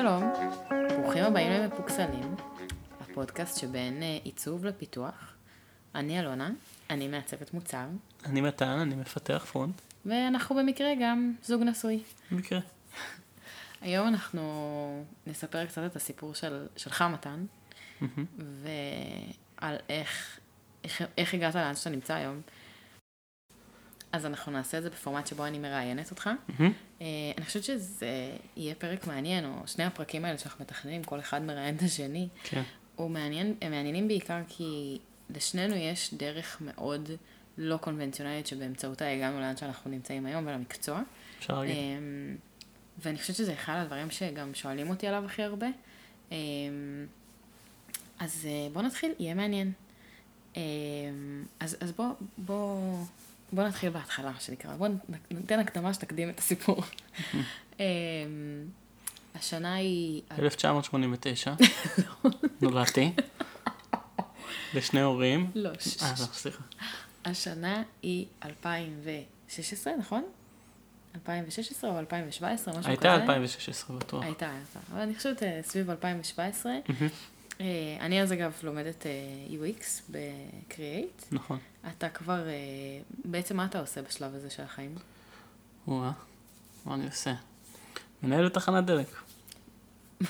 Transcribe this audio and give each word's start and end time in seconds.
שלום, 0.00 0.32
ברוכים 1.02 1.24
הבאים 1.24 1.52
למפוקסלים, 1.52 2.34
הפודקאסט 3.00 3.58
שבין 3.60 4.02
אה, 4.02 4.18
עיצוב 4.24 4.64
לפיתוח. 4.64 5.34
אני 5.94 6.20
אלונה, 6.20 6.50
אני 6.90 7.08
מעצבת 7.08 7.54
מוצר, 7.54 7.86
אני 8.24 8.40
מתן, 8.40 8.78
אני 8.78 8.94
מפתח 8.94 9.46
פרונט. 9.52 9.80
ואנחנו 10.06 10.56
במקרה 10.56 10.88
גם 11.00 11.34
זוג 11.42 11.62
נשוי. 11.62 12.02
במקרה. 12.30 12.60
היום 13.80 14.08
אנחנו 14.08 15.04
נספר 15.26 15.66
קצת 15.66 15.82
את 15.86 15.96
הסיפור 15.96 16.34
של, 16.34 16.66
שלך, 16.76 17.04
מתן, 17.12 17.44
ועל 19.60 19.76
איך, 19.88 20.38
איך, 20.84 21.02
איך 21.18 21.34
הגעת 21.34 21.54
לאן 21.54 21.76
שאתה 21.76 21.90
נמצא 21.90 22.14
היום. 22.14 22.40
אז 24.12 24.26
אנחנו 24.26 24.52
נעשה 24.52 24.78
את 24.78 24.82
זה 24.82 24.90
בפורמט 24.90 25.26
שבו 25.26 25.46
אני 25.46 25.58
מראיינת 25.58 26.10
אותך. 26.10 26.30
מהמם. 26.48 26.72
אה, 27.00 27.06
אני 27.36 27.46
חושבת 27.46 27.64
שזה 27.64 28.36
יהיה 28.56 28.74
פרק 28.74 29.06
מעניין, 29.06 29.44
או 29.44 29.66
שני 29.66 29.84
הפרקים 29.84 30.24
האלה 30.24 30.38
שאנחנו 30.38 30.64
מתכננים, 30.64 31.04
כל 31.04 31.20
אחד 31.20 31.42
מראיין 31.42 31.76
את 31.76 31.82
השני. 31.82 32.28
כן. 32.42 32.62
הוא 32.96 33.10
מעניין, 33.10 33.54
הם 33.62 33.70
מעניינים 33.70 34.08
בעיקר 34.08 34.40
כי 34.48 34.98
לשנינו 35.30 35.74
יש 35.74 36.14
דרך 36.14 36.56
מאוד 36.60 37.10
לא 37.58 37.76
קונבנציונלית 37.76 38.46
שבאמצעותה 38.46 39.08
הגענו 39.08 39.40
לאן 39.40 39.56
שאנחנו 39.56 39.90
נמצאים 39.90 40.26
היום 40.26 40.46
ולמקצוע. 40.46 41.02
אפשר 41.38 41.60
להגיד. 41.60 41.76
אמ, 41.76 42.36
ואני 42.98 43.18
חושבת 43.18 43.36
שזה 43.36 43.52
אחד 43.52 43.76
הדברים 43.82 44.10
שגם 44.10 44.54
שואלים 44.54 44.90
אותי 44.90 45.06
עליו 45.06 45.24
הכי 45.24 45.42
הרבה. 45.42 45.66
אמ, 46.32 46.36
אז 48.18 48.46
אה, 48.50 48.68
בוא 48.72 48.82
נתחיל, 48.82 49.12
יהיה 49.18 49.34
מעניין. 49.34 49.72
אמ, 50.56 50.62
אז, 51.60 51.76
אז 51.80 51.92
בוא, 51.92 52.06
בוא, 52.38 52.96
בוא 53.52 53.64
נתחיל 53.64 53.90
בהתחלה, 53.90 54.30
מה 54.30 54.40
שנקרא. 54.40 54.76
בוא 54.76 54.88
ניתן 55.30 55.58
הקדמה 55.58 55.94
שתקדים 55.94 56.30
את 56.30 56.38
הסיפור. 56.38 56.82
אמ, 57.80 57.84
השנה 59.34 59.74
היא... 59.74 60.22
1989, 60.38 61.52
נולדתי. 62.62 63.12
לשני 64.74 65.00
הורים. 65.00 65.50
לא, 65.54 65.68
אה, 65.68 65.74
לא, 66.10 66.26
סליחה. 66.32 66.62
השנה 67.24 67.82
היא 68.02 68.26
2016, 68.44 69.92
נכון? 69.98 70.24
2016 71.14 71.90
או 71.90 71.98
2017, 71.98 72.74
משהו 72.74 72.82
כזה? 72.82 72.90
הייתה 72.90 73.14
2016 73.14 73.96
בטוח. 73.96 74.24
הייתה, 74.24 74.50
הייתה. 74.50 74.80
אבל 74.92 75.00
אני 75.00 75.14
חושבת 75.14 75.42
אה, 75.42 75.60
סביב 75.62 75.90
2017. 75.90 76.72
אה, 77.60 77.96
אני 78.00 78.22
אז 78.22 78.32
אגב 78.32 78.52
לומדת 78.62 79.06
אה, 79.06 79.12
UX 79.50 79.84
ב-Create. 80.10 81.24
נכון. 81.32 81.58
אתה 81.88 82.08
כבר, 82.08 82.48
אה, 82.48 82.54
בעצם 83.24 83.56
מה 83.56 83.64
אתה 83.64 83.80
עושה 83.80 84.02
בשלב 84.02 84.34
הזה 84.34 84.50
של 84.50 84.62
החיים? 84.62 84.94
וואה, 85.88 86.12
מה 86.84 86.94
אני 86.94 87.06
עושה? 87.06 87.34
מנהל 88.22 88.44
לתחנת 88.44 88.84
דלק. 88.84 89.06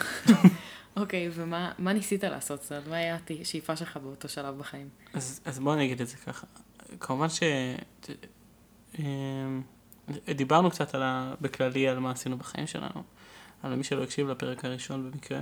אוקיי, 0.97 1.31
ומה 1.33 1.73
מה 1.79 1.93
ניסית 1.93 2.25
לעשות? 2.25 2.63
זאת 2.63 2.73
אומרת, 2.73 2.89
מה 2.89 2.97
היה 2.97 3.19
השאיפה 3.41 3.77
שלך 3.77 3.97
באותו 3.97 4.29
שלב 4.29 4.59
בחיים? 4.59 4.89
אז, 5.15 5.41
אז 5.45 5.59
בוא 5.59 5.75
אני 5.75 5.85
אגיד 5.85 6.01
את 6.01 6.09
זה 6.09 6.17
ככה. 6.17 6.47
כמובן 7.01 7.29
ש... 7.29 7.43
אמ, 8.99 9.63
דיברנו 10.37 10.71
קצת 10.71 10.95
על 10.95 11.03
ה... 11.03 11.35
בכללי 11.41 11.89
על 11.89 11.99
מה 11.99 12.11
עשינו 12.11 12.37
בחיים 12.39 12.67
שלנו, 12.67 13.03
על 13.63 13.75
מי 13.75 13.85
שלא 13.85 14.03
הקשיב 14.03 14.29
לפרק 14.29 14.65
הראשון 14.65 15.11
במקרה. 15.11 15.41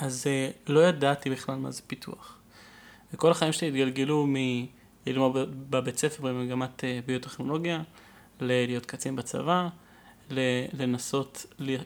אז 0.00 0.26
אה, 0.26 0.50
לא 0.66 0.80
ידעתי 0.80 1.30
בכלל 1.30 1.54
מה 1.54 1.70
זה 1.70 1.82
פיתוח. 1.86 2.36
וכל 3.14 3.30
החיים 3.30 3.52
שלי 3.52 3.68
התגלגלו 3.68 4.26
מללמוד 5.06 5.36
בבית 5.70 5.98
ספר 5.98 6.22
במגמת 6.22 6.84
אה, 6.84 7.00
ביוטכנולוגיה, 7.06 7.82
ללהיות 8.40 8.86
קצין 8.86 9.16
בצבא, 9.16 9.68
לנסות 10.72 11.46
ל- 11.58 11.76
אה, 11.76 11.82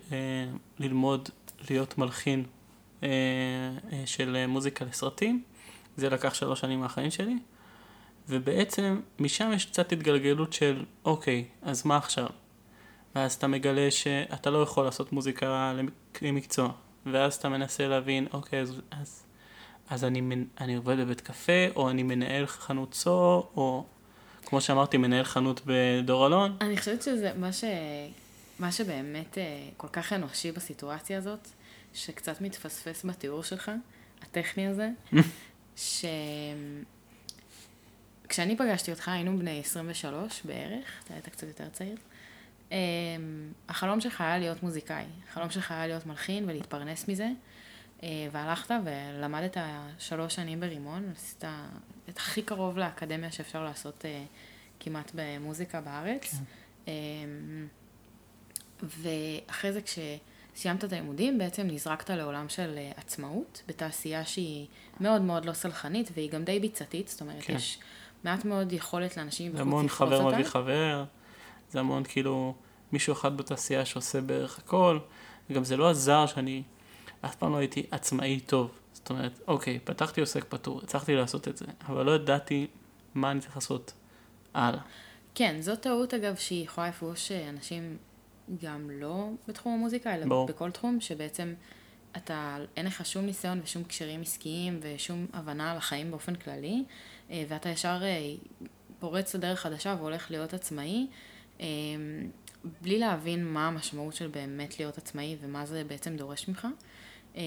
ללמוד 0.78 1.28
להיות 1.70 1.98
מלחין 1.98 2.44
אה, 3.02 3.08
אה, 3.92 4.02
של 4.06 4.46
מוזיקה 4.46 4.84
לסרטים. 4.84 5.42
זה 5.96 6.10
לקח 6.10 6.34
שלוש 6.34 6.60
שנים 6.60 6.80
מהחיים 6.80 7.10
שלי, 7.10 7.36
ובעצם 8.28 9.00
משם 9.18 9.50
יש 9.54 9.64
קצת 9.66 9.92
התגלגלות 9.92 10.52
של 10.52 10.84
אוקיי, 11.04 11.44
אז 11.62 11.86
מה 11.86 11.96
עכשיו? 11.96 12.26
ואז 13.14 13.34
אתה 13.34 13.46
מגלה 13.46 13.90
שאתה 13.90 14.50
לא 14.50 14.62
יכול 14.62 14.84
לעשות 14.84 15.12
מוזיקה 15.12 15.72
למק- 15.78 16.22
למקצוע, 16.22 16.72
ואז 17.06 17.34
אתה 17.34 17.48
מנסה 17.48 17.88
להבין, 17.88 18.26
אוקיי, 18.32 18.60
אז, 18.60 18.80
אז, 18.90 19.22
אז 19.90 20.04
אני, 20.04 20.44
אני 20.60 20.74
עובד 20.74 20.98
בבית 20.98 21.20
קפה, 21.20 21.66
או 21.76 21.90
אני 21.90 22.02
מנהל 22.02 22.46
חנות 22.46 22.92
צו, 22.92 23.46
או 23.56 23.84
כמו 24.46 24.60
שאמרתי, 24.60 24.96
מנהל 24.96 25.24
חנות 25.24 25.60
בדור 25.66 26.26
אלון. 26.26 26.56
אני 26.60 26.76
חושבת 26.76 27.02
שזה 27.02 27.32
מה, 27.36 27.52
ש... 27.52 27.64
מה 28.58 28.72
שבאמת 28.72 29.38
אה, 29.38 29.68
כל 29.76 29.88
כך 29.88 30.12
אנושי 30.12 30.52
בסיטואציה 30.52 31.18
הזאת, 31.18 31.48
שקצת 31.94 32.40
מתפספס 32.40 33.04
בתיאור 33.04 33.42
שלך, 33.42 33.70
הטכני 34.22 34.66
הזה, 34.66 34.90
ש... 35.76 36.04
כשאני 38.28 38.56
פגשתי 38.56 38.90
אותך, 38.90 39.08
היינו 39.08 39.38
בני 39.38 39.60
23 39.60 40.42
בערך, 40.44 41.02
אתה 41.04 41.14
היית 41.14 41.28
קצת 41.28 41.46
יותר 41.46 41.68
צעיר. 41.68 41.96
אמ, 42.74 43.52
החלום 43.68 44.00
שלך 44.00 44.20
היה 44.20 44.38
להיות 44.38 44.62
מוזיקאי, 44.62 45.04
החלום 45.30 45.50
שלך 45.50 45.70
היה 45.70 45.86
להיות 45.86 46.06
מלחין 46.06 46.44
ולהתפרנס 46.48 47.08
מזה, 47.08 47.28
אה, 48.02 48.08
והלכת 48.32 48.74
ולמדת 48.84 49.56
שלוש 49.98 50.34
שנים 50.34 50.60
ברימון, 50.60 51.12
עשית 51.16 51.44
את 52.08 52.16
הכי 52.16 52.42
קרוב 52.42 52.78
לאקדמיה 52.78 53.30
שאפשר 53.30 53.64
לעשות 53.64 54.04
אה, 54.04 54.24
כמעט 54.80 55.10
במוזיקה 55.14 55.80
בארץ. 55.80 56.34
אמ, 56.88 56.92
ואחרי 58.82 59.72
זה 59.72 59.80
כשסיימת 59.82 60.84
את 60.84 60.92
הלימודים, 60.92 61.38
בעצם 61.38 61.66
נזרקת 61.66 62.10
לעולם 62.10 62.48
של 62.48 62.74
אה, 62.76 62.92
עצמאות, 62.96 63.62
בתעשייה 63.68 64.24
שהיא 64.24 64.66
מאוד 65.00 65.22
מאוד 65.22 65.44
לא 65.44 65.52
סלחנית, 65.52 66.10
והיא 66.14 66.30
גם 66.30 66.44
די 66.44 66.60
ביצתית, 66.60 67.08
זאת 67.08 67.20
אומרת, 67.20 67.42
כן. 67.42 67.54
יש 67.54 67.78
מעט 68.24 68.44
מאוד 68.44 68.72
יכולת 68.72 69.16
לאנשים 69.16 69.56
זה 69.56 69.60
המון 69.60 69.88
חבר. 69.88 70.28
מביא 70.28 70.44
חבר, 70.44 71.04
זה 71.70 71.80
המון 71.80 72.02
כאילו 72.04 72.54
מישהו 72.94 73.12
אחד 73.12 73.36
בתעשייה 73.36 73.84
שעושה 73.84 74.20
בערך 74.20 74.58
הכל, 74.58 74.98
וגם 75.50 75.64
זה 75.64 75.76
לא 75.76 75.90
עזר 75.90 76.26
שאני 76.26 76.62
אף 77.20 77.34
פעם 77.36 77.52
לא 77.52 77.56
הייתי 77.56 77.86
עצמאי 77.90 78.40
טוב. 78.40 78.70
זאת 78.92 79.10
אומרת, 79.10 79.40
אוקיי, 79.48 79.78
פתחתי 79.84 80.20
עוסק 80.20 80.44
פטור, 80.44 80.80
הצלחתי 80.82 81.14
לעשות 81.14 81.48
את 81.48 81.56
זה, 81.56 81.64
אבל 81.88 82.06
לא 82.06 82.14
ידעתי 82.14 82.66
מה 83.14 83.30
אני 83.30 83.40
צריך 83.40 83.56
לעשות 83.56 83.92
הלאה. 84.54 84.80
כן, 85.34 85.56
זו 85.60 85.76
טעות 85.76 86.14
אגב 86.14 86.36
שהיא 86.36 86.64
יכולה 86.64 86.88
לפגוש 86.88 87.32
אנשים 87.32 87.96
גם 88.62 88.90
לא 88.90 89.28
בתחום 89.48 89.72
המוזיקה, 89.72 90.14
אלא 90.14 90.26
ברור. 90.26 90.46
בכל 90.46 90.70
תחום, 90.70 91.00
שבעצם 91.00 91.54
אתה, 92.16 92.56
אין 92.76 92.86
לך 92.86 93.06
שום 93.06 93.26
ניסיון 93.26 93.60
ושום 93.64 93.84
קשרים 93.84 94.20
עסקיים 94.20 94.80
ושום 94.82 95.26
הבנה 95.32 95.70
על 95.70 95.76
החיים 95.76 96.10
באופן 96.10 96.34
כללי, 96.34 96.84
אה, 97.30 97.44
ואתה 97.48 97.68
ישר 97.68 97.98
אה, 98.02 98.34
פורץ 98.98 99.34
לדרך 99.34 99.60
חדשה 99.60 99.96
והולך 99.98 100.30
להיות 100.30 100.54
עצמאי, 100.54 101.06
אה, 101.60 101.66
בלי 102.82 102.98
להבין 102.98 103.52
מה 103.52 103.68
המשמעות 103.68 104.14
של 104.14 104.26
באמת 104.26 104.78
להיות 104.78 104.98
עצמאי 104.98 105.36
ומה 105.40 105.66
זה 105.66 105.84
בעצם 105.86 106.16
דורש 106.16 106.48
ממך. 106.48 106.66
אה, 107.36 107.42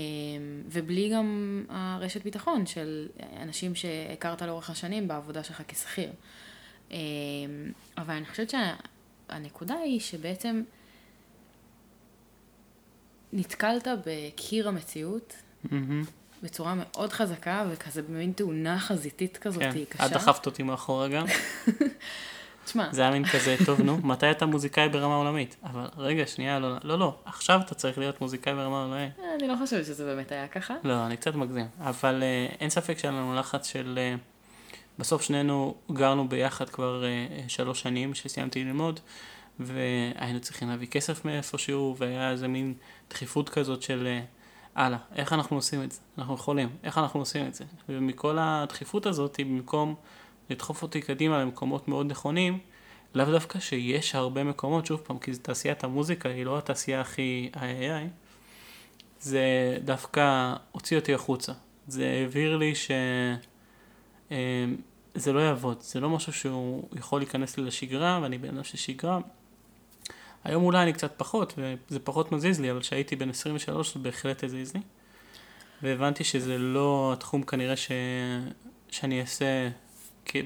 ובלי 0.65 1.09
גם 1.09 1.63
הרשת 1.69 2.23
ביטחון 2.23 2.65
של 2.65 3.07
אנשים 3.41 3.75
שהכרת 3.75 4.41
לאורך 4.41 4.69
השנים 4.69 5.07
בעבודה 5.07 5.43
שלך 5.43 5.61
כשכיר. 5.67 6.11
אה, 6.91 6.97
אבל 7.97 8.13
אני 8.13 8.25
חושבת 8.25 8.53
שהנקודה 9.29 9.75
היא 9.75 9.99
שבעצם 9.99 10.63
נתקלת 13.33 13.87
בקיר 14.05 14.67
המציאות 14.67 15.33
מהמם. 15.63 16.03
בצורה 16.43 16.73
מאוד 16.75 17.13
חזקה 17.13 17.65
וכזה 17.71 18.01
במין 18.01 18.31
תאונה 18.31 18.79
חזיתית 18.79 19.37
כזאת 19.37 19.63
כן, 19.63 19.85
קשה. 19.89 20.05
את 20.05 20.11
דחפת 20.11 20.45
אותי 20.45 20.63
מאחורה 20.63 21.07
גם, 21.07 21.25
תשמע, 22.67 22.87
זה 22.91 23.01
היה 23.01 23.11
מין 23.11 23.25
כזה, 23.25 23.55
טוב 23.65 23.81
נו, 23.81 23.97
מתי 24.03 24.31
אתה 24.31 24.45
מוזיקאי 24.45 24.89
ברמה 24.89 25.15
עולמית? 25.15 25.55
אבל 25.63 25.85
רגע, 25.97 26.27
שנייה, 26.27 26.59
לא, 26.59 26.77
לא, 26.83 26.99
לא, 26.99 27.15
עכשיו 27.25 27.61
אתה 27.65 27.75
צריך 27.75 27.97
להיות 27.97 28.21
מוזיקאי 28.21 28.53
ברמה 28.53 28.83
עולמית. 28.83 29.13
אני 29.39 29.47
לא 29.47 29.55
חושבת 29.59 29.85
שזה 29.85 30.05
באמת 30.05 30.31
היה 30.31 30.47
ככה. 30.47 30.75
לא, 30.83 31.05
אני 31.05 31.17
קצת 31.17 31.35
מגזים. 31.35 31.67
אבל 31.79 32.23
אה, 32.23 32.47
אין 32.59 32.69
ספק 32.69 32.97
שהיה 32.97 33.11
לנו 33.11 33.35
לחץ 33.35 33.67
של... 33.67 33.99
אה, 34.01 34.15
בסוף 34.99 35.21
שנינו 35.21 35.75
גרנו 35.91 36.29
ביחד 36.29 36.69
כבר 36.69 37.03
אה, 37.03 37.07
אה, 37.07 37.43
שלוש 37.47 37.81
שנים 37.81 38.15
שסיימתי 38.15 38.63
ללמוד, 38.63 38.99
והיינו 39.59 40.39
צריכים 40.39 40.69
להביא 40.69 40.87
כסף 40.87 41.25
מאיפשהו, 41.25 41.95
והיה 41.97 42.31
איזה 42.31 42.47
מין 42.47 42.73
דחיפות 43.09 43.49
כזאת 43.49 43.81
של... 43.81 44.07
אה, 44.07 44.21
הלאה, 44.75 44.99
איך 45.15 45.33
אנחנו 45.33 45.55
עושים 45.55 45.83
את 45.83 45.91
זה? 45.91 45.99
אנחנו 46.17 46.33
יכולים, 46.33 46.69
איך 46.83 46.97
אנחנו 46.97 47.19
עושים 47.19 47.47
את 47.47 47.53
זה? 47.53 47.63
ומכל 47.89 48.37
הדחיפות 48.39 49.05
הזאת, 49.05 49.39
במקום 49.39 49.95
לדחוף 50.49 50.83
אותי 50.83 51.01
קדימה 51.01 51.41
למקומות 51.41 51.87
מאוד 51.87 52.05
נכונים, 52.11 52.59
לאו 53.15 53.25
דווקא 53.25 53.59
שיש 53.59 54.15
הרבה 54.15 54.43
מקומות, 54.43 54.85
שוב 54.85 54.99
פעם, 55.03 55.19
כי 55.19 55.31
תעשיית 55.31 55.83
המוזיקה, 55.83 56.29
היא 56.29 56.45
לא 56.45 56.57
התעשייה 56.57 57.01
הכי 57.01 57.49
איי 57.61 57.91
איי, 57.91 58.07
זה 59.19 59.77
דווקא 59.85 60.53
הוציא 60.71 60.97
אותי 60.97 61.13
החוצה. 61.13 61.53
זה 61.87 62.23
הבהיר 62.25 62.57
לי 62.57 62.75
ש... 62.75 62.91
אה, 64.31 64.65
זה 65.15 65.33
לא 65.33 65.39
יעבוד, 65.39 65.81
זה 65.81 65.99
לא 65.99 66.09
משהו 66.09 66.33
שהוא 66.33 66.89
יכול 66.95 67.21
להיכנס 67.21 67.57
לי 67.57 67.63
לשגרה, 67.63 68.19
ואני 68.21 68.37
בן 68.37 68.49
אדם 68.49 68.63
של 68.63 68.77
שגרה. 68.77 69.19
היום 70.43 70.63
אולי 70.63 70.83
אני 70.83 70.93
קצת 70.93 71.13
פחות, 71.17 71.53
וזה 71.57 71.99
פחות 71.99 72.31
מזיז 72.31 72.59
לי, 72.59 72.71
אבל 72.71 72.81
כשהייתי 72.81 73.15
בן 73.15 73.29
23 73.29 73.93
זה 73.93 73.99
בהחלט 73.99 74.43
הזיז 74.43 74.73
לי. 74.73 74.81
והבנתי 75.81 76.23
שזה 76.23 76.57
לא 76.57 77.13
התחום 77.13 77.43
כנראה 77.43 77.75
ש... 77.75 77.91
שאני 78.89 79.21
אעשה 79.21 79.69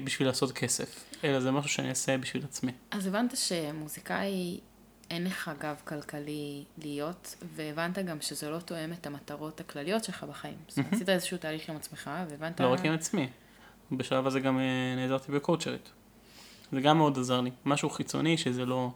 בשביל 0.04 0.28
לעשות 0.28 0.52
כסף, 0.52 1.04
אלא 1.24 1.40
זה 1.40 1.50
משהו 1.50 1.70
שאני 1.70 1.88
אעשה 1.88 2.18
בשביל 2.18 2.44
עצמי. 2.44 2.72
אז 2.90 3.06
הבנת 3.06 3.36
שמוזיקאי 3.36 4.60
אין 5.10 5.24
לך 5.24 5.50
גב 5.58 5.76
כלכלי 5.84 6.64
להיות, 6.78 7.36
והבנת 7.56 7.98
גם 7.98 8.20
שזה 8.20 8.50
לא 8.50 8.58
תואם 8.58 8.92
את 8.92 9.06
המטרות 9.06 9.60
הכלליות 9.60 10.04
שלך 10.04 10.24
בחיים. 10.24 10.56
זאת 10.68 10.78
אומרת, 10.78 10.92
עשית 10.92 11.08
איזשהו 11.08 11.38
תהליך 11.38 11.70
עם 11.70 11.76
עצמך, 11.76 12.10
והבנת... 12.30 12.60
לא 12.60 12.72
רק 12.72 12.84
עם 12.84 12.92
עצמי. 12.92 13.28
בשלב 13.92 14.26
הזה 14.26 14.40
גם 14.40 14.58
אה, 14.58 14.94
נעזרתי 14.96 15.32
ב 15.32 15.38
coach 15.38 15.67
רית. 15.67 15.90
זה 16.72 16.80
גם 16.80 16.98
מאוד 16.98 17.18
עזר 17.18 17.40
לי. 17.40 17.50
משהו 17.64 17.90
חיצוני 17.90 18.36
שזה 18.38 18.64
לא 18.64 18.90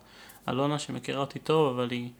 אלונה 0.49 0.79
שמכירה 0.79 1.21
אותי 1.21 1.39
טוב, 1.39 1.79
אבל 1.79 1.91
היא, 1.91 2.11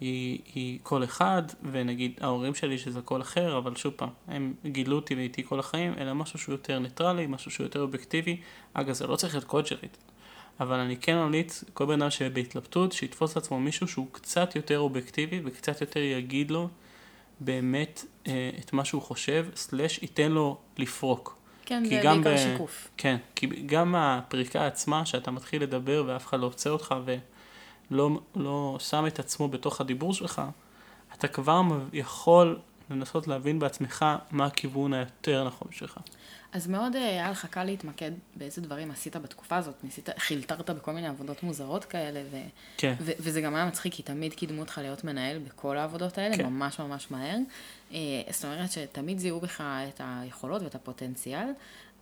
היא, 0.00 0.38
היא 0.54 0.78
קול 0.82 1.04
אחד, 1.04 1.42
ונגיד 1.62 2.12
ההורים 2.20 2.54
שלי 2.54 2.78
שזה 2.78 3.00
קול 3.00 3.20
אחר, 3.20 3.58
אבל 3.58 3.76
שוב 3.76 3.92
פעם, 3.96 4.08
הם 4.28 4.54
גילו 4.66 4.96
אותי 4.96 5.14
ואיתי 5.14 5.44
כל 5.44 5.60
החיים, 5.60 5.94
אלא 5.98 6.14
משהו 6.14 6.38
שהוא 6.38 6.52
יותר 6.52 6.78
ניטרלי, 6.78 7.26
משהו 7.26 7.50
שהוא 7.50 7.64
יותר 7.64 7.80
אובייקטיבי. 7.80 8.40
אגב, 8.72 8.92
זה 8.92 9.06
לא 9.06 9.16
צריך 9.16 9.34
להיות 9.34 9.44
coach 9.44 9.73
רית. 9.73 9.96
אבל 10.60 10.78
אני 10.78 10.96
כן 10.96 11.16
ממליץ, 11.16 11.64
כל 11.74 11.86
בן 11.86 12.02
אדם 12.02 12.10
שבהתלבטות, 12.10 12.92
שיתפוס 12.92 13.36
לעצמו 13.36 13.60
מישהו 13.60 13.88
שהוא 13.88 14.06
קצת 14.12 14.56
יותר 14.56 14.78
אובייקטיבי 14.78 15.40
וקצת 15.44 15.80
יותר 15.80 16.00
יגיד 16.00 16.50
לו 16.50 16.68
באמת 17.40 18.04
אה, 18.26 18.50
את 18.60 18.72
מה 18.72 18.84
שהוא 18.84 19.02
חושב, 19.02 19.46
סלאש 19.54 19.98
ייתן 20.02 20.32
לו 20.32 20.58
לפרוק. 20.78 21.38
כן, 21.64 21.84
זה 21.84 21.90
בעיקר 21.90 22.18
ב... 22.24 22.36
שיקוף. 22.36 22.88
כן, 22.96 23.16
כי 23.34 23.46
גם 23.46 23.94
הפריקה 23.94 24.66
עצמה, 24.66 25.06
שאתה 25.06 25.30
מתחיל 25.30 25.62
לדבר 25.62 26.04
ואף 26.06 26.26
אחד 26.26 26.40
לא 26.40 26.46
עוצר 26.46 26.70
אותך 26.70 26.94
ולא 27.04 27.18
לא 27.90 28.76
שם 28.80 29.06
את 29.06 29.18
עצמו 29.18 29.48
בתוך 29.48 29.80
הדיבור 29.80 30.14
שלך, 30.14 30.42
אתה 31.14 31.28
כבר 31.28 31.62
יכול 31.92 32.58
לנסות 32.90 33.28
להבין 33.28 33.58
בעצמך 33.58 34.04
מה 34.30 34.46
הכיוון 34.46 34.94
היותר 34.94 35.44
נכון 35.44 35.68
שלך. 35.70 35.98
אז 36.52 36.66
מאוד 36.66 36.96
אה, 36.96 37.08
היה 37.08 37.30
לך 37.30 37.46
קל 37.46 37.64
להתמקד 37.64 38.10
באיזה 38.36 38.60
דברים 38.60 38.90
עשית 38.90 39.16
בתקופה 39.16 39.56
הזאת, 39.56 39.74
ניסית, 39.84 40.08
חילטרת 40.18 40.70
בכל 40.70 40.92
מיני 40.92 41.08
עבודות 41.08 41.42
מוזרות 41.42 41.84
כאלה, 41.84 42.20
ו- 42.30 42.48
כן. 42.76 42.94
ו- 43.00 43.12
וזה 43.20 43.40
גם 43.40 43.54
היה 43.54 43.66
מצחיק, 43.66 43.94
כי 43.94 44.02
תמיד 44.02 44.34
קידמו 44.34 44.60
אותך 44.60 44.78
להיות 44.78 45.04
מנהל 45.04 45.38
בכל 45.38 45.76
העבודות 45.76 46.18
האלה, 46.18 46.36
כן. 46.36 46.46
ממש 46.46 46.80
ממש 46.80 47.10
מהר. 47.10 47.36
אה, 47.92 47.98
זאת 48.30 48.44
אומרת 48.44 48.72
שתמיד 48.72 49.18
זיהו 49.18 49.40
בך 49.40 49.60
את 49.60 50.00
היכולות 50.04 50.62
ואת 50.62 50.74
הפוטנציאל, 50.74 51.46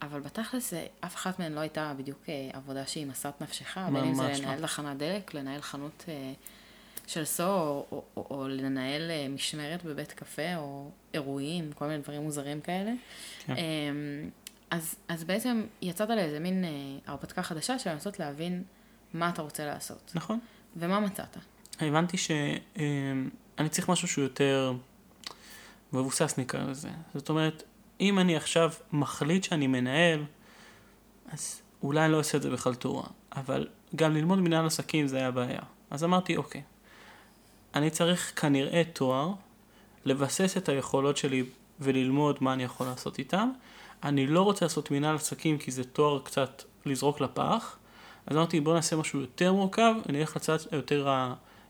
אבל 0.02 0.20
בתכלס 0.20 0.74
אה, 0.74 0.86
אף 1.00 1.14
אחת 1.14 1.38
מהן 1.38 1.52
לא 1.52 1.60
הייתה 1.60 1.92
בדיוק 1.96 2.24
עבודה 2.52 2.86
שהיא 2.86 3.06
משאת 3.06 3.40
נפשך, 3.40 3.78
בין 3.92 4.04
אם 4.04 4.14
זה 4.14 4.22
לא. 4.22 4.28
לנהל 4.28 4.62
תחנת 4.62 4.96
דלק, 4.96 5.34
לנהל 5.34 5.60
חנות 5.60 6.04
של 7.06 7.24
סו, 7.24 7.42
או, 7.42 7.86
או, 7.92 8.02
או, 8.16 8.26
או 8.30 8.48
לנהל 8.48 9.10
משמרת 9.28 9.84
בבית 9.84 10.12
קפה, 10.12 10.56
או 10.56 10.90
אירועים, 11.14 11.72
כל 11.72 11.86
מיני 11.86 12.02
דברים 12.02 12.22
מוזרים 12.22 12.60
כאלה. 12.60 12.92
כן. 13.46 13.54
אמ, 13.56 14.30
אז, 14.70 14.94
אז 15.08 15.24
בעצם 15.24 15.62
יצאת 15.82 16.10
לאיזה 16.10 16.40
מין 16.40 16.64
אה, 16.64 16.70
הרפתקה 17.06 17.42
חדשה 17.42 17.78
של 17.78 17.90
לנסות 17.90 18.18
להבין 18.18 18.62
מה 19.14 19.28
אתה 19.28 19.42
רוצה 19.42 19.66
לעשות. 19.66 20.12
נכון. 20.14 20.38
ומה 20.76 21.00
מצאת? 21.00 21.36
הבנתי 21.80 22.16
שאני 22.16 22.58
אמ, 23.58 23.68
צריך 23.70 23.88
משהו 23.88 24.08
שהוא 24.08 24.22
יותר 24.22 24.72
מבוסס 25.92 26.34
נקרא 26.38 26.60
לזה. 26.64 26.88
זאת 27.14 27.28
אומרת, 27.28 27.62
אם 28.00 28.18
אני 28.18 28.36
עכשיו 28.36 28.72
מחליט 28.92 29.44
שאני 29.44 29.66
מנהל, 29.66 30.24
אז 31.32 31.62
אולי 31.82 32.04
אני 32.04 32.12
לא 32.12 32.18
אעשה 32.18 32.38
את 32.38 32.42
זה 32.42 32.50
בחלטורה. 32.50 33.06
אבל 33.36 33.68
גם 33.96 34.14
ללמוד 34.14 34.38
מנהל 34.38 34.66
עסקים 34.66 35.06
זה 35.06 35.16
היה 35.16 35.30
בעיה. 35.30 35.60
אז 35.90 36.04
אמרתי, 36.04 36.36
אוקיי, 36.36 36.62
אני 37.74 37.90
צריך 37.90 38.40
כנראה 38.40 38.82
תואר, 38.92 39.32
לבסס 40.04 40.56
את 40.56 40.68
היכולות 40.68 41.16
שלי 41.16 41.44
וללמוד 41.80 42.38
מה 42.40 42.52
אני 42.52 42.62
יכול 42.62 42.86
לעשות 42.86 43.18
איתם. 43.18 43.50
אני 44.02 44.26
לא 44.26 44.42
רוצה 44.42 44.64
לעשות 44.64 44.90
מנהל 44.90 45.14
עסקים 45.14 45.58
כי 45.58 45.70
זה 45.70 45.84
תואר 45.84 46.18
קצת 46.24 46.62
לזרוק 46.86 47.20
לפח. 47.20 47.76
אז 48.26 48.36
אמרתי 48.36 48.60
בוא 48.60 48.74
נעשה 48.74 48.96
משהו 48.96 49.20
יותר 49.20 49.52
מורכב, 49.52 49.94
אני 50.08 50.20
אלך 50.20 50.36
לצד 50.36 50.56
יותר 50.72 51.08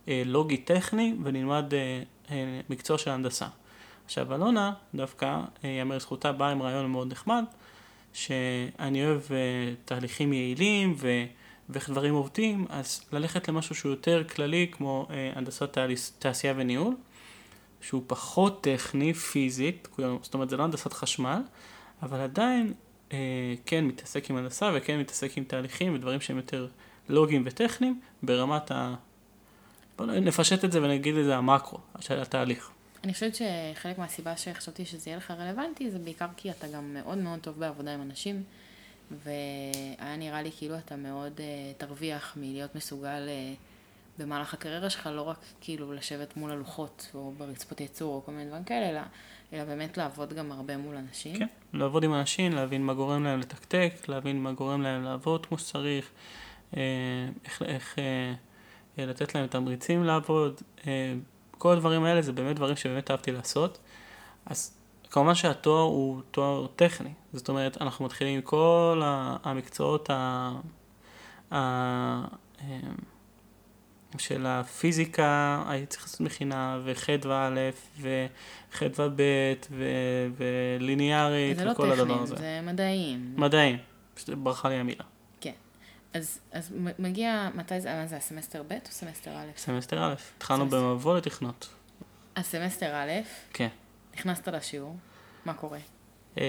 הלוגי 0.07 0.57
טכני 0.57 1.15
ונלמד 1.23 1.75
אה, 1.75 2.03
אה, 2.31 2.61
מקצוע 2.71 2.99
של 2.99 3.11
הנדסה. 3.11 3.47
עכשיו 4.07 4.35
אלונה 4.35 4.73
דווקא, 4.95 5.41
אה, 5.65 5.69
יאמר 5.69 5.99
זכותה, 5.99 6.33
באה 6.33 6.51
עם 6.51 6.63
רעיון 6.63 6.91
מאוד 6.91 7.13
נחמד, 7.13 7.45
שאני 8.13 9.07
אוהב 9.07 9.23
תהליכים 9.85 10.33
יעילים 10.33 10.95
ו... 10.99 11.25
ואיך 11.69 11.91
דברים 11.91 12.15
עובדים, 12.15 12.67
אז 12.69 13.05
ללכת 13.13 13.49
למשהו 13.49 13.75
שהוא 13.75 13.91
יותר 13.91 14.25
כללי 14.25 14.69
כמו 14.73 15.07
הנדסת 15.35 15.79
תעשייה 16.19 16.55
וניהול. 16.57 16.95
שהוא 17.81 18.03
פחות 18.07 18.63
טכני 18.63 19.15
פיזית, 19.15 19.89
זאת 20.23 20.35
אומרת 20.35 20.51
זה 20.51 20.57
לא 20.57 20.65
הנדסת 20.65 20.93
חשמל, 20.93 21.41
אבל 22.03 22.21
עדיין 22.21 22.73
אה, 23.13 23.19
כן 23.67 23.85
מתעסק 23.85 24.31
עם 24.31 24.37
הנדסה 24.37 24.71
וכן 24.75 25.01
מתעסק 25.01 25.39
עם 25.39 25.45
תהליכים 25.45 25.95
ודברים 25.95 26.21
שהם 26.21 26.37
יותר 26.37 26.69
לוגיים 27.09 27.43
וטכניים 27.47 28.01
ברמת 28.23 28.71
ה... 28.71 28.95
בואו 29.99 30.21
נפשט 30.21 30.65
את 30.65 30.73
זה 30.73 30.83
ונגיד 30.83 31.17
את 31.17 31.25
זה 31.25 31.37
המקרו 31.37 31.79
של 32.01 32.21
התהליך. 32.21 32.71
אני 33.07 33.13
חושבת 33.13 33.35
שחלק 33.35 33.99
מהסיבה 33.99 34.37
שחשבתי 34.37 34.85
שזה 34.85 35.11
יהיה 35.11 35.17
לך 35.17 35.31
רלוונטי 35.31 35.91
זה 35.91 35.99
בעיקר 35.99 36.27
כי 36.37 36.51
אתה 36.51 36.67
גם 36.69 36.95
מאוד 36.95 37.19
מאוד 37.19 37.39
טוב 37.41 37.61
בעבודה 37.61 37.95
עם 37.95 38.03
אנשים 38.03 38.43
והיה 39.11 40.17
נראה 40.17 40.43
לי 40.43 40.51
כאילו 40.59 40.79
אתה 40.79 40.97
מאוד 40.97 41.33
uh, 41.37 41.41
תרוויח 41.79 42.37
מלהיות 42.37 42.75
מסוגל 42.75 43.29
uh, 43.29 44.23
במהלך 44.23 44.55
הקריירה 44.55 44.91
שלך, 44.91 45.09
לא 45.13 45.23
רק 45.23 45.39
כאילו 45.61 45.93
לשבת 45.93 46.37
מול 46.37 46.51
הלוחות 46.51 47.11
או 47.15 47.33
ברצפות 47.39 47.81
ייצור 47.81 48.15
או 48.15 48.23
כל 48.25 48.33
מיני 48.33 48.49
דברים 48.49 48.65
כאלה, 48.65 48.91
אלא, 48.91 49.01
אלא 49.53 49.65
באמת 49.65 49.97
לעבוד 49.97 50.33
גם 50.33 50.53
הרבה 50.53 50.77
מול 50.77 50.97
אנשים. 50.97 51.39
כן, 51.39 51.47
לעבוד 51.73 52.05
עם 52.05 52.15
אנשים, 52.15 52.53
להבין 52.53 52.83
מה 52.83 52.95
גורם 52.95 53.25
להם 53.25 53.41
לתקתק, 53.41 53.93
להבין 54.09 54.43
מה 54.43 54.53
גורם 54.53 54.83
להם 54.83 55.05
לעבוד 55.05 55.47
כמו 55.47 55.59
שצריך, 55.59 56.11
אה, 56.77 56.83
איך, 57.45 57.63
איך 57.63 57.99
לתת 58.99 59.35
להם 59.35 59.47
תמריצים 59.47 60.05
לעבוד, 60.05 60.63
כל 61.59 61.73
הדברים 61.73 62.05
האלה 62.05 62.23
זה 62.23 62.33
באמת 62.33 62.57
דברים 62.57 62.77
שבאמת 62.77 63.11
אהבתי 63.11 63.33
לעשות. 63.33 63.79
אז 64.47 64.77
כמובן 65.11 65.35
שהתואר 65.35 65.83
הוא 65.83 66.23
תואר 66.31 66.67
טכני, 66.77 67.13
זאת 67.33 67.49
אומרת, 67.49 67.83
אנחנו 67.83 68.05
מתחילים 68.05 68.35
עם 68.35 68.43
כל 68.43 69.03
המקצועות 69.45 70.11
ה... 70.11 70.53
ה 71.55 72.25
של 74.19 74.47
הפיזיקה, 74.47 75.63
הייתי 75.69 75.87
צריך 75.87 76.03
לעשות 76.03 76.21
מכינה, 76.21 76.81
וחדווה 76.85 77.49
א', 77.49 77.61
וחדווה 78.01 79.09
ב', 79.09 79.23
ו- 79.71 80.29
וליניארית, 80.37 81.57
וכל 81.57 81.87
לא 81.87 81.93
הדבר 81.93 82.23
הזה. 82.23 82.37
זה 82.37 82.43
לא 82.43 82.61
טכני, 82.61 82.63
זה. 83.35 83.41
מדעיים, 83.41 83.79
פשוט 84.15 84.29
ברחה 84.29 84.69
לי 84.69 84.75
המילה. 84.75 85.05
אז, 86.17 86.39
אז 86.53 86.73
מגיע, 86.99 87.49
מתי 87.55 87.81
זה, 87.81 87.95
מה 87.95 88.07
זה, 88.07 88.17
הסמסטר 88.17 88.63
ב' 88.63 88.73
או 88.73 88.79
סמסטר 88.91 89.31
א'? 89.31 89.47
סמסטר 89.57 90.05
א', 90.05 90.15
התחלנו 90.37 90.69
במבוא 90.69 91.17
לתכנות. 91.17 91.69
הסמסטר 92.37 92.95
א'? 92.95 93.11
כן. 93.53 93.69
נכנסת 94.15 94.49
לשיעור, 94.49 94.97
מה 95.45 95.55
קורה? 95.55 95.79
אמ, 96.37 96.43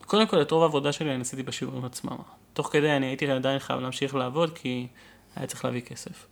קודם 0.00 0.26
כל, 0.26 0.42
את 0.42 0.50
רוב 0.50 0.62
העבודה 0.62 0.92
שלי 0.92 1.14
אני 1.14 1.20
עשיתי 1.20 1.42
בשיעורים 1.42 1.84
עצמם. 1.84 2.16
תוך 2.52 2.68
כדי 2.72 2.90
אני 2.96 3.06
הייתי 3.06 3.30
עדיין 3.30 3.58
חייב 3.58 3.80
להמשיך 3.80 4.14
לעבוד, 4.14 4.58
כי 4.58 4.86
היה 5.36 5.46
צריך 5.46 5.64
להביא 5.64 5.80
כסף. 5.80 6.26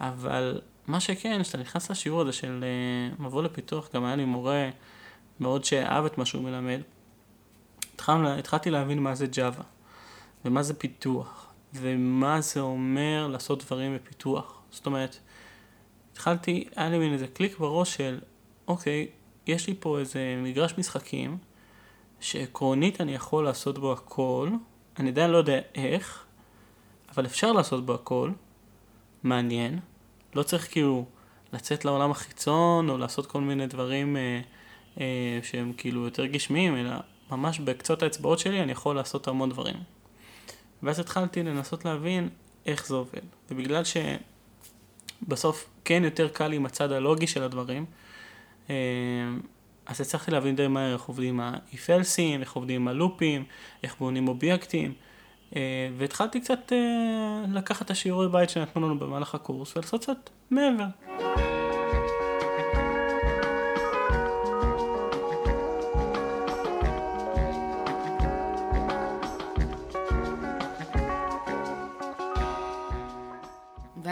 אבל 0.00 0.60
מה 0.86 1.00
שכן, 1.00 1.42
כשאתה 1.42 1.58
נכנס 1.58 1.90
לשיעור 1.90 2.20
הזה 2.20 2.32
של 2.32 2.64
uh, 3.18 3.22
מבוא 3.22 3.42
לפיתוח, 3.42 3.88
גם 3.94 4.04
היה 4.04 4.16
לי 4.16 4.24
מורה 4.24 4.70
מאוד 5.40 5.64
שאהב 5.64 6.04
את 6.04 6.18
מה 6.18 6.24
שהוא 6.24 6.42
מלמד, 6.42 6.80
התחלנו, 7.94 8.38
התחלתי 8.38 8.70
להבין 8.70 8.98
מה 8.98 9.14
זה 9.14 9.26
Java, 9.32 9.62
ומה 10.44 10.62
זה 10.62 10.74
פיתוח, 10.74 11.52
ומה 11.74 12.40
זה 12.40 12.60
אומר 12.60 13.28
לעשות 13.32 13.64
דברים 13.64 13.94
בפיתוח. 13.94 14.62
זאת 14.70 14.86
אומרת, 14.86 15.18
התחלתי, 16.12 16.68
היה 16.76 16.90
לי 16.90 16.98
מין 16.98 17.12
איזה 17.12 17.26
קליק 17.26 17.58
בראש 17.58 17.94
של, 17.94 18.20
אוקיי, 18.68 19.08
יש 19.46 19.66
לי 19.66 19.74
פה 19.80 19.98
איזה 19.98 20.40
מגרש 20.42 20.74
משחקים, 20.78 21.38
שעקרונית 22.20 23.00
אני 23.00 23.14
יכול 23.14 23.44
לעשות 23.44 23.78
בו 23.78 23.92
הכל, 23.92 24.50
אני 24.98 25.08
עדיין 25.08 25.30
לא 25.30 25.36
יודע 25.36 25.58
איך, 25.74 26.24
אבל 27.14 27.26
אפשר 27.26 27.52
לעשות 27.52 27.86
בו 27.86 27.94
הכל, 27.94 28.30
מעניין, 29.22 29.78
לא 30.34 30.42
צריך 30.42 30.72
כאילו 30.72 31.04
לצאת 31.52 31.84
לעולם 31.84 32.10
החיצון 32.10 32.90
או 32.90 32.98
לעשות 32.98 33.26
כל 33.26 33.40
מיני 33.40 33.66
דברים 33.66 34.16
אה, 34.16 34.40
אה, 35.00 35.38
שהם 35.42 35.72
כאילו 35.76 36.04
יותר 36.04 36.26
גשמיים, 36.26 36.76
אלא 36.76 36.96
ממש 37.30 37.58
בקצות 37.60 38.02
האצבעות 38.02 38.38
שלי 38.38 38.62
אני 38.62 38.72
יכול 38.72 38.96
לעשות 38.96 39.28
המון 39.28 39.50
דברים. 39.50 39.76
ואז 40.82 41.00
התחלתי 41.00 41.42
לנסות 41.42 41.84
להבין 41.84 42.28
איך 42.66 42.86
זה 42.86 42.94
עובד. 42.94 43.20
ובגלל 43.50 43.82
שבסוף 45.24 45.70
כן 45.84 46.04
יותר 46.04 46.28
קל 46.28 46.52
עם 46.52 46.66
הצד 46.66 46.92
הלוגי 46.92 47.26
של 47.26 47.42
הדברים, 47.42 47.84
אה, 48.70 48.74
אז 49.86 50.00
הצלחתי 50.00 50.30
להבין 50.30 50.56
די 50.56 50.66
מהר 50.66 50.92
איך 50.92 51.02
עובדים 51.02 51.40
ה-if-else'ים, 51.40 52.40
איך 52.40 52.52
עובדים 52.52 52.88
הלופים, 52.88 53.44
איך 53.82 53.96
בונים 53.98 54.28
אובייקטים. 54.28 54.92
אה, 55.56 55.88
והתחלתי 55.96 56.40
קצת 56.40 56.72
אה, 56.72 57.44
לקחת 57.52 57.86
את 57.86 57.90
השיעורי 57.90 58.28
בית 58.28 58.50
שנתנו 58.50 58.82
לנו 58.82 58.98
במהלך 58.98 59.34
הקורס 59.34 59.76
ולעשות 59.76 60.02
קצת 60.02 60.30
מעבר. 60.50 60.86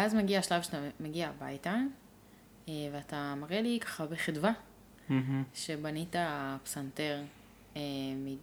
ואז 0.07 0.15
מגיע 0.15 0.39
השלב 0.39 0.63
שאתה 0.63 0.79
מגיע 1.01 1.29
הביתה, 1.29 1.75
אה, 2.69 2.75
ואתה 2.93 3.35
מראה 3.37 3.61
לי 3.61 3.79
ככה 3.81 4.07
בחדווה, 4.07 4.51
שבנית 5.55 6.17
פסנתר 6.65 7.23
אה, 7.77 7.81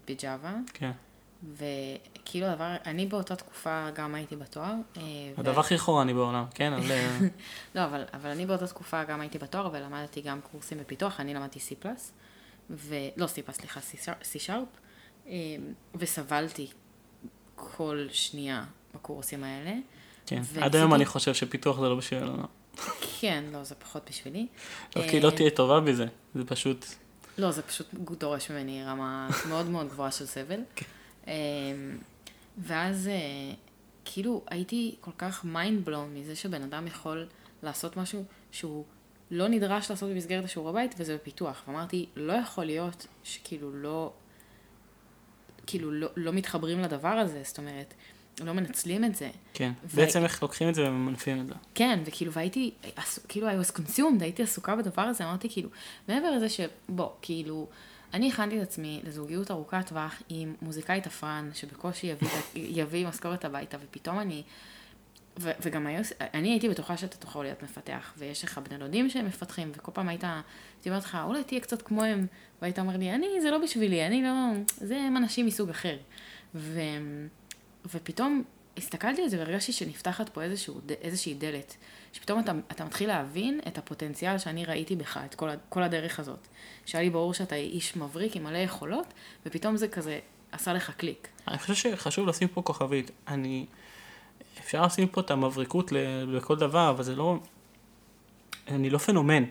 בג'אווה, 0.08 0.56
כן. 0.74 0.92
וכאילו 1.54 2.48
הדבר, 2.48 2.76
אני 2.86 3.06
באותה 3.06 3.36
תקופה 3.36 3.90
גם 3.96 4.16
הייתי 4.16 4.36
בתואר. 4.36 4.74
אה, 4.98 5.02
ו- 5.38 5.42
הדבר 5.42 5.60
הכי 5.60 5.78
חורני 5.78 6.14
בעולם, 6.14 6.46
כן? 6.56 6.74
אבל... 6.74 6.92
אה, 6.92 7.20
לא, 7.76 7.86
אבל, 7.86 8.04
אבל 8.14 8.30
אני 8.30 8.46
באותה 8.46 8.68
תקופה 8.68 9.04
גם 9.04 9.22
הייתי 9.22 9.38
בתואר 9.38 9.70
ולמדתי 9.74 10.22
גם 10.22 10.40
קורסים 10.52 10.78
בפיתוח, 10.78 11.20
אני 11.20 11.34
למדתי 11.34 11.60
C++, 11.60 11.88
ו... 12.70 12.96
לא 13.18 13.26
C++, 13.26 13.52
סליחה, 13.52 13.80
C-Sharp, 14.22 15.30
וסבלתי 15.96 16.68
כל 17.56 18.08
שנייה 18.12 18.64
בקורסים 18.96 19.44
האלה. 19.44 19.74
כן. 20.26 20.42
עד 20.62 20.76
היום 20.76 20.94
אני 20.94 21.06
חושב 21.06 21.34
שפיתוח 21.34 21.80
זה 21.80 21.90
לא 21.90 21.96
בשבילנו. 21.96 22.44
כן, 23.20 23.44
לא, 23.52 23.64
זה 23.64 23.76
פחות 23.76 24.10
בשבילי. 24.10 24.48
לא 24.96 25.02
אה, 25.02 25.10
כי 25.10 25.20
לא 25.20 25.30
תהיה 25.30 25.50
טובה 25.50 25.80
בזה, 25.80 26.06
זה 26.36 26.46
פשוט... 26.46 26.86
לא, 27.38 27.52
זה 27.52 27.62
פשוט 27.62 27.88
דורש 28.20 28.52
ממני 28.52 28.84
רמה 28.84 29.30
מאוד 29.50 29.70
מאוד 29.70 29.90
גבוהה 29.90 30.12
של 30.12 30.26
סבל. 30.26 30.60
כן. 30.76 30.86
אמ, 31.28 31.32
ואז 32.58 33.08
אה, 33.08 33.56
כאילו 34.06 34.42
הייתי 34.48 34.96
כל 35.02 35.12
כך 35.18 35.46
mind 35.46 35.86
blown 35.86 36.14
מזה 36.14 36.36
שבן 36.36 36.64
אדם 36.64 36.88
יכול 36.88 37.28
לעשות 37.64 37.98
משהו 37.98 38.24
שהוא 38.52 38.86
לא 39.32 39.48
נדרש 39.48 39.90
לעשות 39.90 40.10
במסגרת 40.10 40.46
השיעור 40.46 40.70
הבית, 40.70 40.96
וזה 40.98 41.16
בפיתוח. 41.16 41.64
ואמרתי, 41.68 42.06
לא 42.16 42.34
יכול 42.34 42.66
להיות 42.66 43.08
שכאילו 43.24 43.72
לא, 43.72 44.14
כאילו 45.68 45.92
לא, 45.92 46.08
לא 46.16 46.34
מתחברים 46.34 46.80
לדבר 46.80 47.08
הזה, 47.08 47.42
זאת 47.44 47.58
אומרת, 47.58 47.94
לא 48.40 48.54
מנצלים 48.54 49.04
את 49.04 49.16
זה. 49.16 49.30
כן. 49.54 49.72
ו- 49.86 49.98
בעצם 49.98 50.24
איך 50.24 50.44
לוקחים 50.44 50.70
את 50.70 50.76
זה 50.76 50.90
וממנפים 50.90 51.42
את 51.42 51.48
זה. 51.48 51.54
כן, 51.76 52.00
וכאילו, 52.06 52.32
והייתי, 52.32 52.72
כאילו, 53.28 53.50
I 53.50 53.54
was 53.66 53.72
consumed, 53.78 54.22
הייתי 54.22 54.44
עסוקה 54.44 54.76
בדבר 54.76 55.02
הזה, 55.02 55.24
אמרתי, 55.24 55.50
כאילו, 55.50 55.70
מעבר 56.08 56.32
לזה 56.32 56.50
שבוא, 56.50 57.10
כאילו, 57.22 57.68
אני 58.14 58.30
הכנתי 58.30 58.58
את 58.58 58.64
עצמי 58.64 59.02
לזוגיות 59.04 59.52
ארוכת 59.52 59.88
טווח 59.88 60.22
עם 60.30 60.56
מוזיקאי 60.62 61.02
תפרן, 61.02 61.50
שבקושי 61.54 62.08
יביא, 62.08 62.30
יביא 62.82 63.08
משכורת 63.08 63.46
הביתה, 63.46 63.78
ופתאום 63.82 64.20
אני, 64.20 64.44
ו, 65.40 65.52
וגם 65.62 65.88
היו, 65.88 66.02
אני 66.34 66.50
הייתי 66.50 66.70
בטוחה 66.70 66.98
שאתה 66.98 67.18
תוכל 67.18 67.44
להיות 67.44 67.64
מפתח, 67.64 68.14
ויש 68.18 68.44
לך 68.44 68.58
בני 68.58 68.78
דודים 68.78 69.10
שהם 69.10 69.26
מפתחים, 69.26 69.72
וכל 69.76 69.92
פעם 69.92 70.10
היית, 70.10 70.24
הייתי 70.24 70.90
אומרת 70.90 71.04
לך, 71.04 71.18
אולי 71.24 71.44
תהיה 71.44 71.62
קצת 71.62 71.82
כמוהם, 71.82 72.28
והיית 72.62 72.80
אומר 72.80 72.98
לי, 72.98 73.12
אני, 73.12 73.28
זה 73.42 73.52
לא 73.52 73.58
בשבילי, 73.58 74.08
אני 74.08 74.24
לא, 74.24 74.52
זה 74.78 74.98
הם 74.98 75.18
אנשים 75.18 75.46
מסוג 75.46 75.70
אחר. 75.70 75.98
ו, 76.56 76.80
ופתאום 77.86 78.44
הסתכלתי 78.78 79.22
על 79.22 79.30
זה 79.30 79.38
והרגשתי 79.38 79.72
שנפתחת 79.72 80.30
פה 80.30 80.42
איזשהו, 80.42 80.82
איזושהי 81.02 81.34
דלת, 81.34 81.78
שפתאום 82.14 82.40
אתה, 82.40 82.52
אתה 82.72 82.86
מתחיל 82.86 83.08
להבין 83.08 83.60
את 83.68 83.78
הפוטנציאל 83.78 84.38
שאני 84.38 84.66
ראיתי 84.66 84.96
בך, 84.96 85.20
את 85.26 85.36
כל, 85.36 85.50
כל 85.70 85.84
הדרך 85.84 86.20
הזאת. 86.20 86.48
שהיה 86.86 87.04
לי 87.04 87.10
ברור 87.10 87.34
שאתה 87.34 87.56
איש 87.56 87.98
מבריק 87.98 88.36
עם 88.36 88.44
מלא 88.44 88.58
יכולות, 88.58 89.14
ופתאום 89.46 89.78
זה 89.78 89.88
כזה 89.88 90.20
עשה 90.52 90.74
לך 90.74 90.92
קליק. 90.98 91.28
אני 91.48 91.58
חושב 91.58 91.74
שחשוב 91.74 92.28
לשים 92.28 92.48
פה 92.48 92.62
כוכבית. 92.62 93.12
אני... 93.28 93.66
אפשר 94.60 94.86
לשים 94.86 95.08
פה 95.08 95.22
את 95.22 95.32
המבריקות 95.32 95.92
לכל 96.28 96.56
דבר, 96.56 96.90
אבל 96.90 97.04
זה 97.04 97.16
לא... 97.16 97.38
אני 98.68 98.90
לא 98.90 98.98
פנומן. 98.98 99.44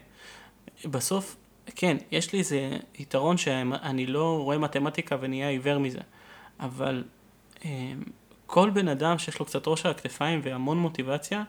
בסוף, 0.85 1.37
כן, 1.67 1.97
יש 2.11 2.33
לי 2.33 2.39
איזה 2.39 2.77
יתרון 2.99 3.37
שאני 3.37 4.07
לא 4.07 4.39
רואה 4.43 4.59
מתמטיקה 4.59 5.17
ונהיה 5.21 5.49
עיוור 5.49 5.79
מזה, 5.79 6.01
אבל 6.61 7.05
אה, 7.65 7.93
כל 8.53 8.71
בן 8.71 8.89
אדם 8.89 9.19
שיש 9.19 9.39
לו 9.39 9.47
קצת 9.47 9.69
ראש 9.69 9.87
על 9.87 9.91
הכתפיים 9.91 10.41
והמון 10.45 10.79
מוטיבציה, 10.79 11.43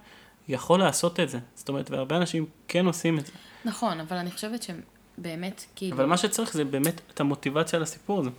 יכול 0.48 0.79
לעשות 0.79 1.19
את 1.19 1.29
זה. 1.29 1.39
זאת 1.55 1.69
אומרת, 1.69 1.91
והרבה 1.91 2.17
אנשים 2.17 2.45
כן 2.67 2.86
עושים 2.86 3.19
את 3.19 3.25
זה. 3.25 3.31
נכון, 3.65 4.00
אבל 4.00 4.17
אני 4.17 4.31
חושבת 4.31 4.63
שבאמת, 4.63 5.65
כאילו... 5.75 5.95
אבל 5.95 6.05
מה 6.05 6.17
שצריך 6.17 6.53
זה 6.53 6.65
באמת 6.65 7.01
את 7.13 7.19
המוטיבציה 7.19 7.79
לסיפור 7.79 8.19
הזה. 8.19 8.29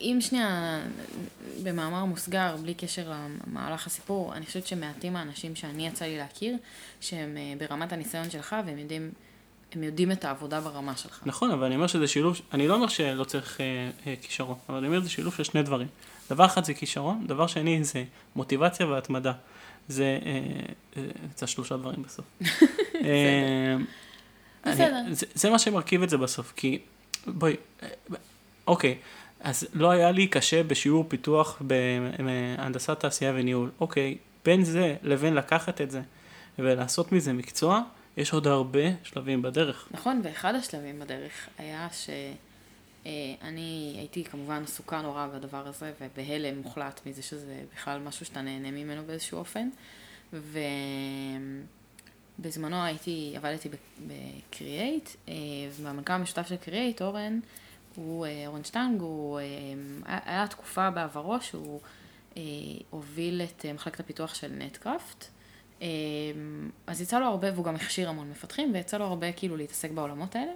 אם 0.00 0.18
שנייה, 0.20 0.80
במאמר 1.62 2.04
מוסגר, 2.04 2.56
בלי 2.62 2.74
קשר 2.74 3.12
למהלך 3.46 3.86
הסיפור, 3.86 4.34
אני 4.34 4.46
חושבת 4.46 4.66
שמעטים 4.66 5.16
האנשים 5.16 5.56
שאני 5.56 5.86
יצא 5.86 6.04
לי 6.04 6.18
להכיר, 6.18 6.56
שהם 7.00 7.36
אה, 7.36 7.54
ברמת 7.58 7.92
הניסיון 7.92 8.30
שלך, 8.30 8.56
והם 8.66 8.78
יודעים, 8.78 9.10
הם 9.72 9.82
יודעים 9.82 10.12
את 10.12 10.24
העבודה 10.24 10.60
ברמה 10.60 10.96
שלך. 10.96 11.20
נכון, 11.26 11.50
אבל 11.50 11.64
אני 11.64 11.74
אומר 11.74 11.86
שזה 11.86 12.08
שילוב, 12.08 12.40
אני 12.52 12.68
לא 12.68 12.74
אומר 12.74 12.88
שלא 12.88 13.24
צריך 13.24 13.60
אה, 13.60 13.90
אה, 14.06 14.14
כישרון, 14.22 14.56
אבל 14.68 14.78
אני 14.78 14.86
אומר 14.86 15.00
שזה 15.00 15.10
שילוב 15.10 15.34
של 15.34 15.44
שני 15.44 15.62
דברים. 15.62 15.88
דבר 16.30 16.46
אחד 16.46 16.64
זה 16.64 16.74
כישרון, 16.74 17.26
דבר 17.26 17.46
שני 17.46 17.84
זה 17.84 18.04
מוטיבציה 18.36 18.86
והתמדה. 18.86 19.32
זה, 19.88 20.18
אה, 20.26 20.40
אה, 20.96 21.02
זה 21.36 21.44
השלושה 21.44 21.76
דברים 21.76 22.02
בסוף. 22.02 22.24
אה, 23.04 23.76
בסדר. 24.66 25.00
אני, 25.06 25.14
זה, 25.14 25.26
זה 25.34 25.50
מה 25.50 25.58
שמרכיב 25.58 26.02
את 26.02 26.10
זה 26.10 26.16
בסוף, 26.16 26.52
כי 26.56 26.78
בואי, 27.26 27.56
אה, 27.82 27.88
אוקיי, 28.66 28.98
אז 29.40 29.66
לא 29.74 29.90
היה 29.90 30.10
לי 30.10 30.26
קשה 30.26 30.62
בשיעור 30.62 31.04
פיתוח 31.08 31.62
בהנדסת 31.62 33.00
תעשייה 33.00 33.32
וניהול. 33.34 33.70
אוקיי, 33.80 34.18
בין 34.44 34.64
זה 34.64 34.96
לבין 35.02 35.34
לקחת 35.34 35.80
את 35.80 35.90
זה 35.90 36.00
ולעשות 36.58 37.12
מזה 37.12 37.32
מקצוע, 37.32 37.82
יש 38.18 38.32
עוד 38.32 38.46
הרבה 38.46 38.80
שלבים 39.02 39.42
בדרך. 39.42 39.88
נכון, 39.90 40.20
ואחד 40.24 40.54
השלבים 40.54 41.00
בדרך 41.00 41.48
היה 41.58 41.88
שאני 41.92 43.94
הייתי 43.98 44.24
כמובן 44.24 44.62
עסוקה 44.62 45.02
נורא 45.02 45.26
בדבר 45.26 45.68
הזה, 45.68 45.92
ובהלם 46.00 46.58
מוחלט 46.58 47.00
מזה 47.06 47.22
שזה 47.22 47.62
בכלל 47.74 48.00
משהו 48.00 48.26
שאתה 48.26 48.42
נהנה 48.42 48.70
ממנו 48.70 49.02
באיזשהו 49.06 49.38
אופן. 49.38 49.68
ובזמנו 52.38 52.84
הייתי, 52.84 53.32
עבדתי 53.36 53.68
בקריאייט, 54.06 55.08
והמנכ"ל 55.70 56.12
המשותף 56.12 56.46
של 56.46 56.56
קריאייט, 56.56 57.02
אורן, 57.02 57.40
הוא, 57.94 58.26
אה, 58.26 58.44
אורן 58.46 58.64
שטנג, 58.64 59.00
הוא, 59.00 59.40
אה, 59.40 59.44
היה 60.24 60.46
תקופה 60.46 60.90
בעברו 60.90 61.40
שהוא 61.40 61.80
אה, 62.36 62.42
הוביל 62.90 63.42
את 63.42 63.64
אה, 63.64 63.72
מחלקת 63.72 64.00
הפיתוח 64.00 64.34
של 64.34 64.52
נטקראפט. 64.58 65.28
אה, 65.82 65.86
אז 66.86 67.00
יצא 67.00 67.18
לו 67.18 67.26
הרבה, 67.26 67.52
והוא 67.52 67.64
גם 67.64 67.74
הכשיר 67.74 68.08
המון 68.08 68.30
מפתחים, 68.30 68.74
ויצא 68.74 68.98
לו 68.98 69.04
הרבה 69.04 69.32
כאילו 69.32 69.56
להתעסק 69.56 69.90
בעולמות 69.90 70.36
האלה. 70.36 70.52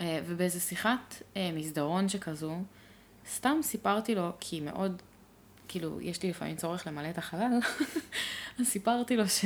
אה, 0.00 0.20
ובאיזה 0.26 0.60
שיחת 0.60 1.22
אה, 1.36 1.50
מסדרון 1.54 2.08
שכזו, 2.08 2.56
סתם 3.34 3.58
סיפרתי 3.62 4.14
לו, 4.14 4.30
כי 4.40 4.60
מאוד, 4.60 5.02
כאילו, 5.68 6.00
יש 6.00 6.22
לי 6.22 6.30
לפעמים 6.30 6.56
צורך 6.56 6.86
למלא 6.86 7.10
את 7.10 7.18
החלל, 7.18 7.58
אז 8.60 8.66
סיפרתי 8.66 9.16
לו 9.16 9.28
ש... 9.28 9.44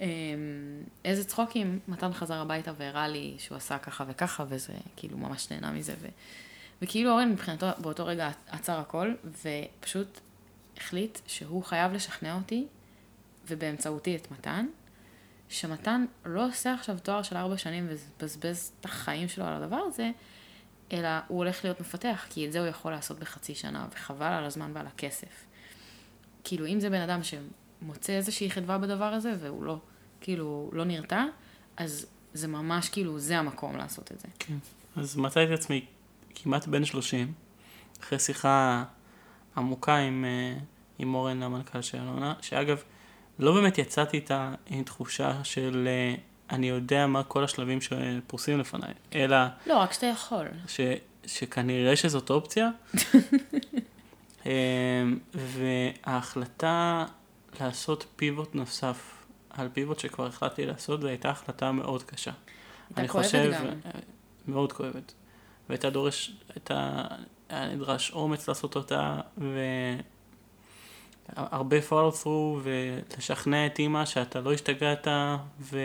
אה, 0.00 0.06
איזה 1.04 1.24
צחוקים, 1.24 1.78
מתן 1.88 2.12
חזר 2.12 2.34
הביתה 2.34 2.72
והראה 2.76 3.08
לי 3.08 3.34
שהוא 3.38 3.56
עשה 3.56 3.78
ככה 3.78 4.04
וככה, 4.08 4.44
וזה 4.48 4.72
כאילו 4.96 5.18
ממש 5.18 5.50
נהנה 5.50 5.72
מזה. 5.72 5.94
ו... 6.00 6.08
וכאילו 6.82 7.10
אורן 7.10 7.32
מבחינתו 7.32 7.66
באותו 7.78 8.06
רגע 8.06 8.30
עצר 8.48 8.78
הכל, 8.78 9.14
ופשוט 9.24 10.20
החליט 10.76 11.18
שהוא 11.26 11.64
חייב 11.64 11.92
לשכנע 11.92 12.34
אותי, 12.34 12.66
ובאמצעותי 13.48 14.16
את 14.16 14.30
מתן, 14.30 14.66
שמתן 15.48 16.04
לא 16.24 16.48
עושה 16.48 16.74
עכשיו 16.74 16.98
תואר 17.02 17.22
של 17.22 17.36
ארבע 17.36 17.58
שנים 17.58 17.88
ומבזבז 17.88 18.72
את 18.80 18.84
החיים 18.84 19.28
שלו 19.28 19.44
על 19.44 19.62
הדבר 19.62 19.76
הזה, 19.76 20.10
אלא 20.92 21.08
הוא 21.28 21.38
הולך 21.38 21.64
להיות 21.64 21.80
מפתח, 21.80 22.26
כי 22.30 22.46
את 22.46 22.52
זה 22.52 22.60
הוא 22.60 22.66
יכול 22.66 22.92
לעשות 22.92 23.18
בחצי 23.18 23.54
שנה, 23.54 23.86
וחבל 23.94 24.26
על 24.26 24.44
הזמן 24.44 24.70
ועל 24.74 24.86
הכסף. 24.86 25.46
כאילו, 26.44 26.66
אם 26.66 26.80
זה 26.80 26.90
בן 26.90 27.00
אדם 27.00 27.20
שמוצא 27.22 28.12
איזושהי 28.12 28.50
חדווה 28.50 28.78
בדבר 28.78 29.04
הזה, 29.04 29.34
והוא 29.40 29.64
לא, 29.64 29.78
כאילו, 30.20 30.70
לא 30.72 30.84
נרתע, 30.84 31.24
אז 31.76 32.06
זה 32.34 32.48
ממש, 32.48 32.88
כאילו, 32.88 33.18
זה 33.18 33.38
המקום 33.38 33.76
לעשות 33.76 34.12
את 34.12 34.20
זה. 34.20 34.28
כן. 34.38 34.56
אז 34.96 35.16
מצאתי 35.16 35.54
את 35.54 35.58
עצמי 35.58 35.84
כמעט 36.34 36.66
בן 36.66 36.84
30, 36.84 37.32
אחרי 38.00 38.18
שיחה 38.18 38.84
עמוקה 39.56 39.96
עם, 39.96 40.24
אה, 40.24 40.58
עם 40.98 41.14
אורן, 41.14 41.42
המנכ"ל 41.42 41.82
של 41.82 41.98
אלונה, 41.98 42.34
שאגב, 42.40 42.82
לא 43.38 43.54
באמת 43.54 43.78
יצאתי 43.78 44.16
איתה 44.16 44.54
עם 44.66 44.82
תחושה 44.82 45.44
של 45.44 45.88
אה, 45.88 46.14
אני 46.50 46.68
יודע 46.68 47.06
מה 47.06 47.22
כל 47.22 47.44
השלבים 47.44 47.78
שפרוסים 47.80 48.58
לפניי, 48.58 48.92
אלא 49.14 49.36
לא, 49.66 49.78
רק 49.78 49.92
שאתה 49.92 50.06
יכול. 50.06 50.46
ש, 50.68 50.80
שכנראה 51.26 51.96
שזאת 51.96 52.30
אופציה. 52.30 52.70
אה, 54.46 54.52
וההחלטה 55.34 57.04
לעשות 57.60 58.06
פיבוט 58.16 58.54
נוסף 58.54 59.24
על 59.50 59.68
פיבוט 59.72 59.98
שכבר 59.98 60.26
החלטתי 60.26 60.66
לעשות, 60.66 61.00
זו 61.00 61.08
הייתה 61.08 61.30
החלטה 61.30 61.72
מאוד 61.72 62.02
קשה. 62.02 62.30
הייתה 62.88 63.00
אני 63.00 63.08
כואבת 63.08 63.26
חושב, 63.26 63.52
גם. 63.54 63.66
אה, 63.66 63.90
מאוד 64.48 64.72
כואבת. 64.72 65.12
והייתה 65.68 65.90
דורש, 65.90 66.32
הייתה, 66.54 67.04
היה 67.48 67.74
נדרש 67.74 68.10
אומץ 68.10 68.48
לעשות 68.48 68.76
אותה, 68.76 69.20
הרבה 71.36 71.76
follow 71.88 72.22
through 72.22 72.60
ולשכנע 72.62 73.66
את 73.66 73.78
אימא 73.78 74.04
שאתה 74.04 74.40
לא 74.40 74.52
השתגעת 74.52 75.06
ו... 75.60 75.78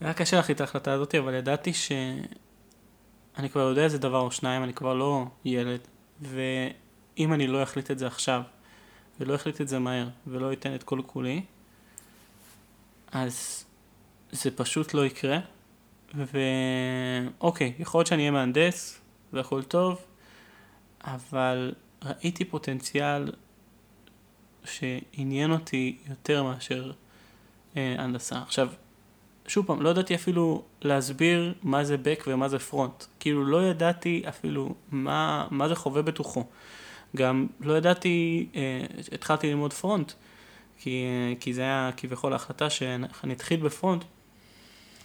היה 0.00 0.14
קשה 0.14 0.36
להחליט 0.36 0.56
את 0.56 0.60
ההחלטה 0.60 0.92
הזאת, 0.92 1.14
אבל 1.14 1.34
ידעתי 1.34 1.72
שאני 1.72 3.48
כבר 3.52 3.60
יודע 3.60 3.84
איזה 3.84 3.98
דבר 3.98 4.20
או 4.20 4.30
שניים, 4.30 4.62
אני 4.62 4.74
כבר 4.74 4.94
לא 4.94 5.24
ילד, 5.44 5.80
ואם 6.20 7.32
אני 7.32 7.46
לא 7.46 7.62
אחליט 7.62 7.90
את 7.90 7.98
זה 7.98 8.06
עכשיו, 8.06 8.42
ולא 9.20 9.34
אחליט 9.34 9.60
את 9.60 9.68
זה 9.68 9.78
מהר, 9.78 10.08
ולא 10.26 10.52
אתן 10.52 10.74
את 10.74 10.82
כל 10.82 11.00
כולי, 11.06 11.42
אז 13.12 13.64
זה 14.30 14.50
פשוט 14.50 14.94
לא 14.94 15.06
יקרה. 15.06 15.38
ואוקיי, 16.14 17.72
יכול 17.78 17.98
להיות 17.98 18.06
שאני 18.06 18.22
אהיה 18.22 18.30
מהנדס, 18.30 19.00
והכל 19.32 19.62
טוב, 19.62 20.04
אבל 21.04 21.74
ראיתי 22.08 22.44
פוטנציאל 22.44 23.32
שעניין 24.64 25.52
אותי 25.52 25.96
יותר 26.08 26.42
מאשר 26.42 26.92
אה, 27.76 27.94
הנדסה. 27.98 28.38
עכשיו, 28.38 28.68
שוב 29.46 29.66
פעם, 29.66 29.82
לא 29.82 29.88
ידעתי 29.88 30.14
אפילו 30.14 30.62
להסביר 30.82 31.54
מה 31.62 31.84
זה 31.84 31.96
back 31.96 32.22
ומה 32.26 32.48
זה 32.48 32.56
front. 32.70 33.04
כאילו, 33.20 33.44
לא 33.44 33.66
ידעתי 33.66 34.22
אפילו 34.28 34.74
מה, 34.90 35.46
מה 35.50 35.68
זה 35.68 35.74
חווה 35.74 36.02
בתוכו. 36.02 36.44
גם 37.16 37.46
לא 37.60 37.78
ידעתי, 37.78 38.46
אה, 38.54 38.86
התחלתי 39.12 39.46
ללמוד 39.46 39.72
פרונט, 39.72 40.12
כי, 40.78 41.04
אה, 41.04 41.34
כי 41.40 41.54
זה 41.54 41.62
היה 41.62 41.90
כביכול 41.96 42.32
ההחלטה 42.32 42.70
שאני 42.70 43.32
אתחיל 43.32 43.60
בפרונט. 43.60 44.04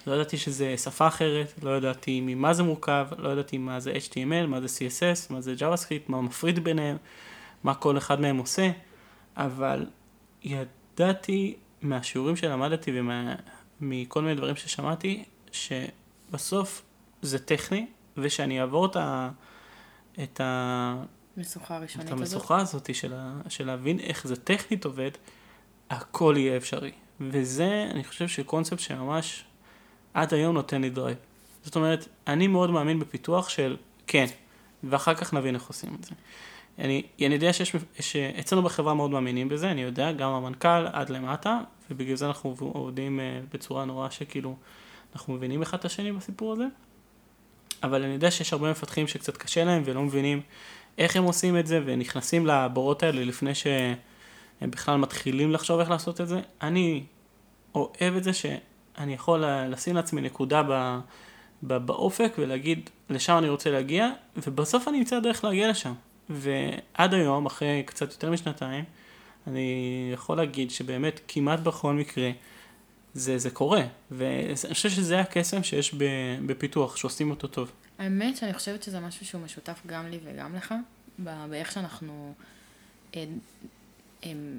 לא 0.07 0.13
ידעתי 0.13 0.37
שזה 0.37 0.77
שפה 0.77 1.07
אחרת, 1.07 1.53
לא 1.63 1.77
ידעתי 1.77 2.21
ממה 2.21 2.53
זה 2.53 2.63
מורכב, 2.63 3.07
לא 3.17 3.29
ידעתי 3.29 3.57
מה 3.57 3.79
זה 3.79 3.93
HTML, 3.93 4.47
מה 4.47 4.61
זה 4.61 4.67
CSS, 4.67 5.33
מה 5.33 5.41
זה 5.41 5.53
JavaScript, 5.59 6.03
מה 6.07 6.21
מפריד 6.21 6.63
ביניהם, 6.63 6.97
מה 7.63 7.73
כל 7.73 7.97
אחד 7.97 8.21
מהם 8.21 8.37
עושה, 8.37 8.71
אבל 9.37 9.85
ידעתי 10.43 11.55
מהשיעורים 11.81 12.35
שלמדתי 12.35 12.91
ומכל 13.81 14.21
מיני 14.21 14.35
דברים 14.35 14.55
ששמעתי, 14.55 15.23
שבסוף 15.51 16.81
זה 17.21 17.39
טכני, 17.39 17.87
ושאני 18.17 18.61
אעבור 18.61 18.85
את 18.85 18.95
ה... 18.95 19.29
את 20.23 20.41
ה... 20.41 21.03
משוכה 21.37 21.79
ראשונית 21.79 22.07
הזאת. 22.07 22.17
את 22.17 22.21
המשוכה 22.21 22.57
הזאת 22.57 22.95
של, 22.95 23.13
ה, 23.15 23.41
של 23.49 23.67
להבין 23.67 23.99
איך 23.99 24.27
זה 24.27 24.35
טכנית 24.35 24.85
עובד, 24.85 25.11
הכל 25.89 26.35
יהיה 26.37 26.57
אפשרי. 26.57 26.91
וזה, 27.19 27.87
אני 27.91 28.03
חושב 28.03 28.27
שקונספט 28.27 28.79
שממש 28.79 29.43
עד 30.13 30.33
היום 30.33 30.53
נותן 30.53 30.81
לי 30.81 30.89
drive. 30.89 31.17
זאת 31.63 31.75
אומרת, 31.75 32.07
אני 32.27 32.47
מאוד 32.47 32.71
מאמין 32.71 32.99
בפיתוח 32.99 33.49
של 33.49 33.77
כן, 34.07 34.25
ואחר 34.83 35.13
כך 35.13 35.33
נבין 35.33 35.55
איך 35.55 35.67
עושים 35.67 35.95
את 35.99 36.03
זה. 36.03 36.11
אני, 36.79 37.03
אני 37.21 37.33
יודע 37.33 37.53
שיש, 37.53 37.75
שאצלנו 37.99 38.61
בחברה 38.61 38.93
מאוד 38.93 39.11
מאמינים 39.11 39.49
בזה, 39.49 39.71
אני 39.71 39.81
יודע, 39.81 40.11
גם 40.11 40.31
המנכ"ל 40.31 40.87
עד 40.93 41.09
למטה, 41.09 41.59
ובגלל 41.91 42.15
זה 42.15 42.27
אנחנו 42.27 42.55
עובדים 42.59 43.19
אה, 43.19 43.39
בצורה 43.53 43.85
נורא 43.85 44.09
שכאילו, 44.09 44.55
אנחנו 45.15 45.33
מבינים 45.33 45.61
אחד 45.61 45.77
את 45.77 45.85
השני 45.85 46.11
בסיפור 46.11 46.53
הזה. 46.53 46.65
אבל 47.83 48.03
אני 48.03 48.13
יודע 48.13 48.31
שיש 48.31 48.53
הרבה 48.53 48.71
מפתחים 48.71 49.07
שקצת 49.07 49.37
קשה 49.37 49.63
להם 49.63 49.81
ולא 49.85 50.01
מבינים 50.01 50.41
איך 50.97 51.15
הם 51.15 51.23
עושים 51.23 51.57
את 51.57 51.67
זה, 51.67 51.81
ונכנסים 51.85 52.47
לבורות 52.47 53.03
האלה 53.03 53.23
לפני 53.23 53.55
שהם 53.55 53.95
בכלל 54.61 54.97
מתחילים 54.97 55.51
לחשוב 55.51 55.79
איך 55.79 55.89
לעשות 55.89 56.21
את 56.21 56.27
זה. 56.27 56.41
אני 56.61 57.03
אוהב 57.75 58.15
את 58.17 58.23
זה 58.23 58.31
שאני 58.97 59.13
יכול 59.13 59.43
לשים 59.45 59.95
לעצמי 59.95 60.21
נקודה 60.21 60.63
ב, 60.63 60.99
ב, 61.63 61.77
באופק 61.77 62.33
ולהגיד, 62.37 62.89
לשם 63.09 63.37
אני 63.37 63.49
רוצה 63.49 63.71
להגיע, 63.71 64.09
ובסוף 64.37 64.87
אני 64.87 64.99
אמצא 64.99 65.19
דרך 65.19 65.43
להגיע 65.43 65.69
לשם. 65.69 65.93
ועד 66.29 67.13
היום, 67.13 67.45
אחרי 67.45 67.83
קצת 67.85 68.11
יותר 68.11 68.31
משנתיים, 68.31 68.83
אני 69.47 70.09
יכול 70.13 70.37
להגיד 70.37 70.71
שבאמת 70.71 71.19
כמעט 71.27 71.59
בכל 71.59 71.93
מקרה 71.93 72.31
זה, 73.13 73.37
זה 73.37 73.49
קורה. 73.49 73.81
ואני 74.11 74.73
חושב 74.73 74.89
שזה 74.89 75.19
הקסם 75.19 75.63
שיש 75.63 75.95
בפיתוח, 76.45 76.95
שעושים 76.95 77.29
אותו 77.29 77.47
טוב. 77.47 77.71
האמת 77.99 78.37
שאני 78.37 78.53
חושבת 78.53 78.83
שזה 78.83 78.99
משהו 78.99 79.25
שהוא 79.25 79.41
משותף 79.41 79.81
גם 79.85 80.07
לי 80.07 80.19
וגם 80.23 80.55
לך, 80.55 80.73
באיך 81.19 81.71
שאנחנו 81.71 82.33
אה, 83.15 83.25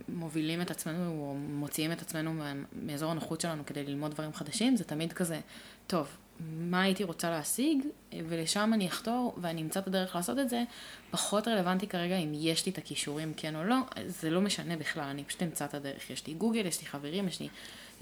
מובילים 0.09 0.63
את 0.63 0.71
עצמנו 0.71 1.11
או 1.11 1.35
מוציאים 1.35 1.93
את 1.93 2.03
עצמנו 2.03 2.43
מאזור 2.73 3.11
הנוחות 3.11 3.41
שלנו 3.41 3.67
כדי 3.67 3.85
ללמוד 3.85 4.11
דברים 4.11 4.33
חדשים, 4.33 4.77
זה 4.77 4.85
תמיד 4.85 5.13
כזה, 5.13 5.41
טוב, 5.87 6.09
מה 6.41 6.83
הייתי 6.83 7.05
רוצה 7.05 7.31
להשיג, 7.31 7.79
ולשם 8.29 8.71
אני 8.75 8.87
אחתור 8.89 9.35
ואני 9.41 9.63
אמצא 9.63 9.81
את 9.81 9.87
הדרך 9.87 10.17
לעשות 10.17 10.39
את 10.39 10.49
זה, 10.49 10.65
פחות 11.11 11.49
רלוונטי 11.49 11.87
כרגע 11.87 12.17
אם 12.17 12.33
יש 12.35 12.67
לי 12.67 12.73
את 12.73 12.79
הכישורים 12.79 13.35
כן 13.37 13.57
או 13.57 13.65
לא, 13.65 13.77
זה 14.07 14.31
לא 14.31 14.41
משנה 14.41 14.77
בכלל, 14.77 15.05
אני 15.05 15.25
פשוט 15.25 15.43
אמצא 15.43 15.65
את 15.65 15.75
הדרך. 15.75 16.11
יש 16.11 16.27
לי 16.27 16.35
גוגל, 16.35 16.67
יש 16.67 16.81
לי 16.81 16.87
חברים, 16.87 17.29
יש 17.29 17.41
לי 17.41 17.49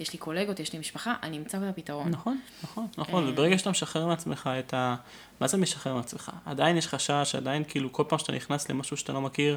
יש 0.00 0.12
לי 0.12 0.18
קולגות, 0.18 0.60
יש 0.60 0.72
לי 0.72 0.78
משפחה, 0.78 1.14
אני 1.22 1.38
אמצא 1.38 1.58
את 1.58 1.62
הפתרון. 1.62 2.08
נכון, 2.08 2.38
נכון, 2.62 2.86
נכון, 2.98 3.24
אה, 3.24 3.30
וברגע 3.30 3.58
שאתה 3.58 3.70
משחרר 3.70 4.06
מעצמך 4.06 4.50
את 4.58 4.74
ה... 4.74 4.96
מה 5.40 5.48
זה 5.48 5.56
משחרר 5.56 5.94
מעצמך? 5.94 6.30
עדיין 6.46 6.76
יש 6.76 6.88
חשש, 6.88 7.34
עדיין 7.34 7.64
כאילו 7.68 7.92
כל 7.92 8.02
פעם 8.08 8.18
שאתה 8.18 8.32
נכנס 8.32 8.70
למשהו 8.70 8.96
שאתה 8.96 9.12
לא 9.12 9.20
מכיר, 9.20 9.56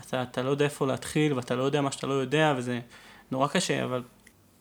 אתה, 0.00 0.22
אתה 0.22 0.42
לא 0.42 0.50
יודע 0.50 0.64
איפה 0.64 0.86
להתחיל, 0.86 1.32
ואתה 1.32 1.54
לא 1.54 1.62
יודע 1.62 1.80
מה 1.80 1.92
שאתה 1.92 2.06
לא 2.06 2.12
יודע, 2.12 2.54
וזה 2.56 2.80
נורא 3.30 3.48
קשה, 3.48 3.84
אבל 3.84 4.02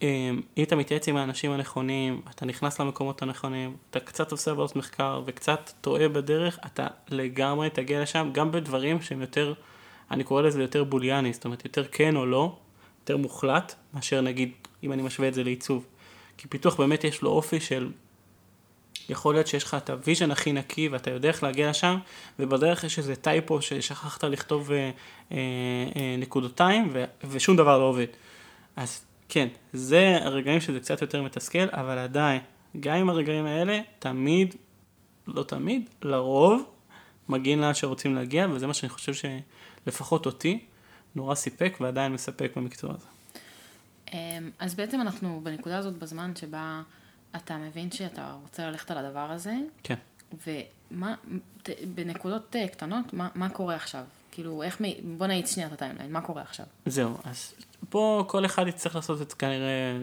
אה, 0.01 0.31
אם 0.57 0.63
אתה 0.63 0.75
מתייעץ 0.75 1.07
עם 1.07 1.17
האנשים 1.17 1.51
הנכונים, 1.51 2.21
אתה 2.29 2.45
נכנס 2.45 2.79
למקומות 2.79 3.21
הנכונים, 3.21 3.75
אתה 3.89 3.99
קצת 3.99 4.31
עושה 4.31 4.51
עבודת 4.51 4.75
מחקר 4.75 5.21
וקצת 5.25 5.71
טועה 5.81 6.09
בדרך, 6.09 6.59
אתה 6.65 6.87
לגמרי 7.09 7.69
תגיע 7.69 8.01
לשם, 8.01 8.29
גם 8.33 8.51
בדברים 8.51 9.01
שהם 9.01 9.21
יותר, 9.21 9.53
אני 10.11 10.23
קורא 10.23 10.41
לזה 10.41 10.61
יותר 10.61 10.83
בוליאני, 10.83 11.33
זאת 11.33 11.45
אומרת 11.45 11.65
יותר 11.65 11.83
כן 11.91 12.15
או 12.15 12.25
לא, 12.25 12.57
יותר 13.09 13.17
מוחלט, 13.17 13.75
מאשר 13.93 14.21
נגיד 14.21 14.51
אם 14.83 14.93
אני 14.93 15.01
משווה 15.01 15.27
את 15.27 15.33
זה 15.33 15.43
לעיצוב. 15.43 15.85
כי 16.37 16.47
פיתוח 16.47 16.75
באמת 16.75 17.03
יש 17.03 17.21
לו 17.21 17.29
אופי 17.29 17.59
של, 17.59 17.91
יכול 19.09 19.35
להיות 19.35 19.47
שיש 19.47 19.63
לך 19.63 19.73
את 19.73 19.89
ה 19.89 19.95
vision 19.95 20.31
הכי 20.31 20.53
נקי 20.53 20.87
ואתה 20.87 21.11
יודע 21.11 21.29
איך 21.29 21.43
להגיע 21.43 21.69
לשם, 21.69 21.97
ובדרך 22.39 22.83
יש 22.83 22.97
איזה 22.97 23.15
typo 23.15 23.61
ששכחת 23.61 24.23
לכתוב 24.23 24.71
אה, 24.71 24.77
אה, 24.77 25.37
אה, 25.95 26.15
נקודותיים 26.17 26.89
ו, 26.93 27.03
ושום 27.29 27.57
דבר 27.57 27.77
לא 27.79 27.83
עובד. 27.83 28.07
אז 28.75 29.05
כן, 29.29 29.47
זה 29.73 30.17
הרגעים 30.21 30.61
שזה 30.61 30.79
קצת 30.79 31.01
יותר 31.01 31.21
מתסכל, 31.23 31.67
אבל 31.71 31.97
עדיין, 31.97 32.41
גם 32.79 32.95
עם 32.95 33.09
הרגעים 33.09 33.45
האלה, 33.45 33.79
תמיד, 33.99 34.55
לא 35.27 35.43
תמיד, 35.43 35.89
לרוב, 36.01 36.63
מגיעים 37.29 37.61
לאן 37.61 37.73
שרוצים 37.73 38.15
להגיע, 38.15 38.47
וזה 38.51 38.67
מה 38.67 38.73
שאני 38.73 38.89
חושב 38.89 39.13
שלפחות 39.13 40.25
אותי 40.25 40.59
נורא 41.17 41.35
סיפק 41.35 41.77
ועדיין 41.81 42.13
מספק 42.13 42.51
במקצוע 42.55 42.93
הזה. 42.93 43.07
אמ, 44.13 44.51
אז 44.59 44.75
בעצם 44.75 45.01
אנחנו 45.01 45.41
בנקודה 45.43 45.77
הזאת 45.77 45.93
בזמן 45.93 46.35
שבה 46.35 46.81
אתה 47.35 47.57
מבין 47.57 47.91
שאתה 47.91 48.35
רוצה 48.41 48.67
ללכת 48.67 48.91
על 48.91 49.05
הדבר 49.05 49.31
הזה. 49.31 49.55
כן. 49.83 49.95
ומה, 50.47 51.15
בנקודות 51.95 52.55
אה, 52.55 52.67
קטנות, 52.67 53.13
מה, 53.13 53.29
מה 53.35 53.49
קורה 53.49 53.75
עכשיו? 53.75 54.03
כאילו, 54.31 54.63
איך, 54.63 54.81
בוא 55.17 55.27
נאיץ 55.27 55.53
שנייה 55.53 55.67
את 55.67 55.73
הטיימליין, 55.73 56.11
מה 56.11 56.21
קורה 56.21 56.41
עכשיו? 56.41 56.65
זהו, 56.85 57.17
אז 57.23 57.53
פה 57.89 58.25
כל 58.27 58.45
אחד 58.45 58.67
יצטרך 58.67 58.95
לעשות 58.95 59.21
את 59.21 59.33
כנראה 59.33 59.97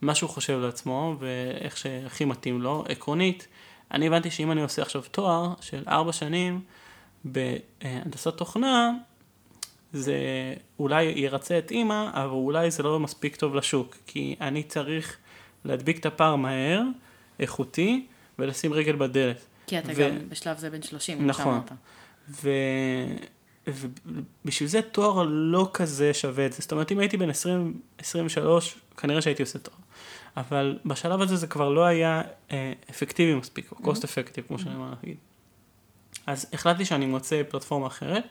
מה 0.00 0.14
שהוא 0.14 0.30
חושב 0.30 0.58
לעצמו, 0.58 1.16
ואיך 1.18 1.76
שהכי 1.76 2.24
מתאים 2.24 2.62
לו. 2.62 2.84
עקרונית, 2.88 3.48
אני 3.90 4.06
הבנתי 4.06 4.30
שאם 4.30 4.52
אני 4.52 4.62
עושה 4.62 4.82
עכשיו 4.82 5.02
תואר 5.10 5.54
של 5.60 5.84
ארבע 5.88 6.12
שנים 6.12 6.60
בהנדסת 7.24 8.36
תוכנה, 8.36 8.92
זה 9.92 10.14
אולי 10.78 11.04
ירצה 11.04 11.58
את 11.58 11.70
אימא, 11.70 12.10
אבל 12.12 12.30
אולי 12.30 12.70
זה 12.70 12.82
לא 12.82 13.00
מספיק 13.00 13.36
טוב 13.36 13.54
לשוק, 13.54 13.96
כי 14.06 14.36
אני 14.40 14.62
צריך 14.62 15.16
להדביק 15.64 15.98
את 15.98 16.06
הפער 16.06 16.36
מהר, 16.36 16.82
איכותי, 17.40 18.06
ולשים 18.38 18.72
רגל 18.72 18.96
בדלת. 18.96 19.44
כי 19.66 19.78
אתה 19.78 19.88
ו... 19.96 20.00
גם 20.00 20.28
בשלב 20.28 20.58
זה 20.58 20.70
בן 20.70 20.82
30, 20.82 21.26
נכון. 21.26 21.60
ו... 22.30 22.50
ובשביל 23.66 24.68
זה 24.68 24.82
תואר 24.82 25.22
לא 25.28 25.70
כזה 25.72 26.14
שווה 26.14 26.46
את 26.46 26.52
זה. 26.52 26.58
זאת 26.62 26.72
אומרת, 26.72 26.92
אם 26.92 26.98
הייתי 26.98 27.16
בן 27.16 27.30
20, 27.30 27.80
23, 27.98 28.76
כנראה 28.96 29.22
שהייתי 29.22 29.42
עושה 29.42 29.58
תואר. 29.58 29.76
אבל 30.36 30.78
בשלב 30.84 31.20
הזה 31.20 31.36
זה 31.36 31.46
כבר 31.46 31.68
לא 31.68 31.84
היה 31.84 32.22
אה, 32.50 32.72
אפקטיבי 32.90 33.34
מספיק, 33.34 33.72
או 33.72 33.92
cost 33.92 33.98
effective, 33.98 34.42
כמו 34.48 34.58
שאני 34.58 34.74
אומר 34.74 34.90
להגיד. 34.90 35.16
אז 36.26 36.46
החלטתי 36.52 36.84
שאני 36.84 37.06
מוצא 37.06 37.42
פלטפורמה 37.48 37.86
אחרת. 37.86 38.24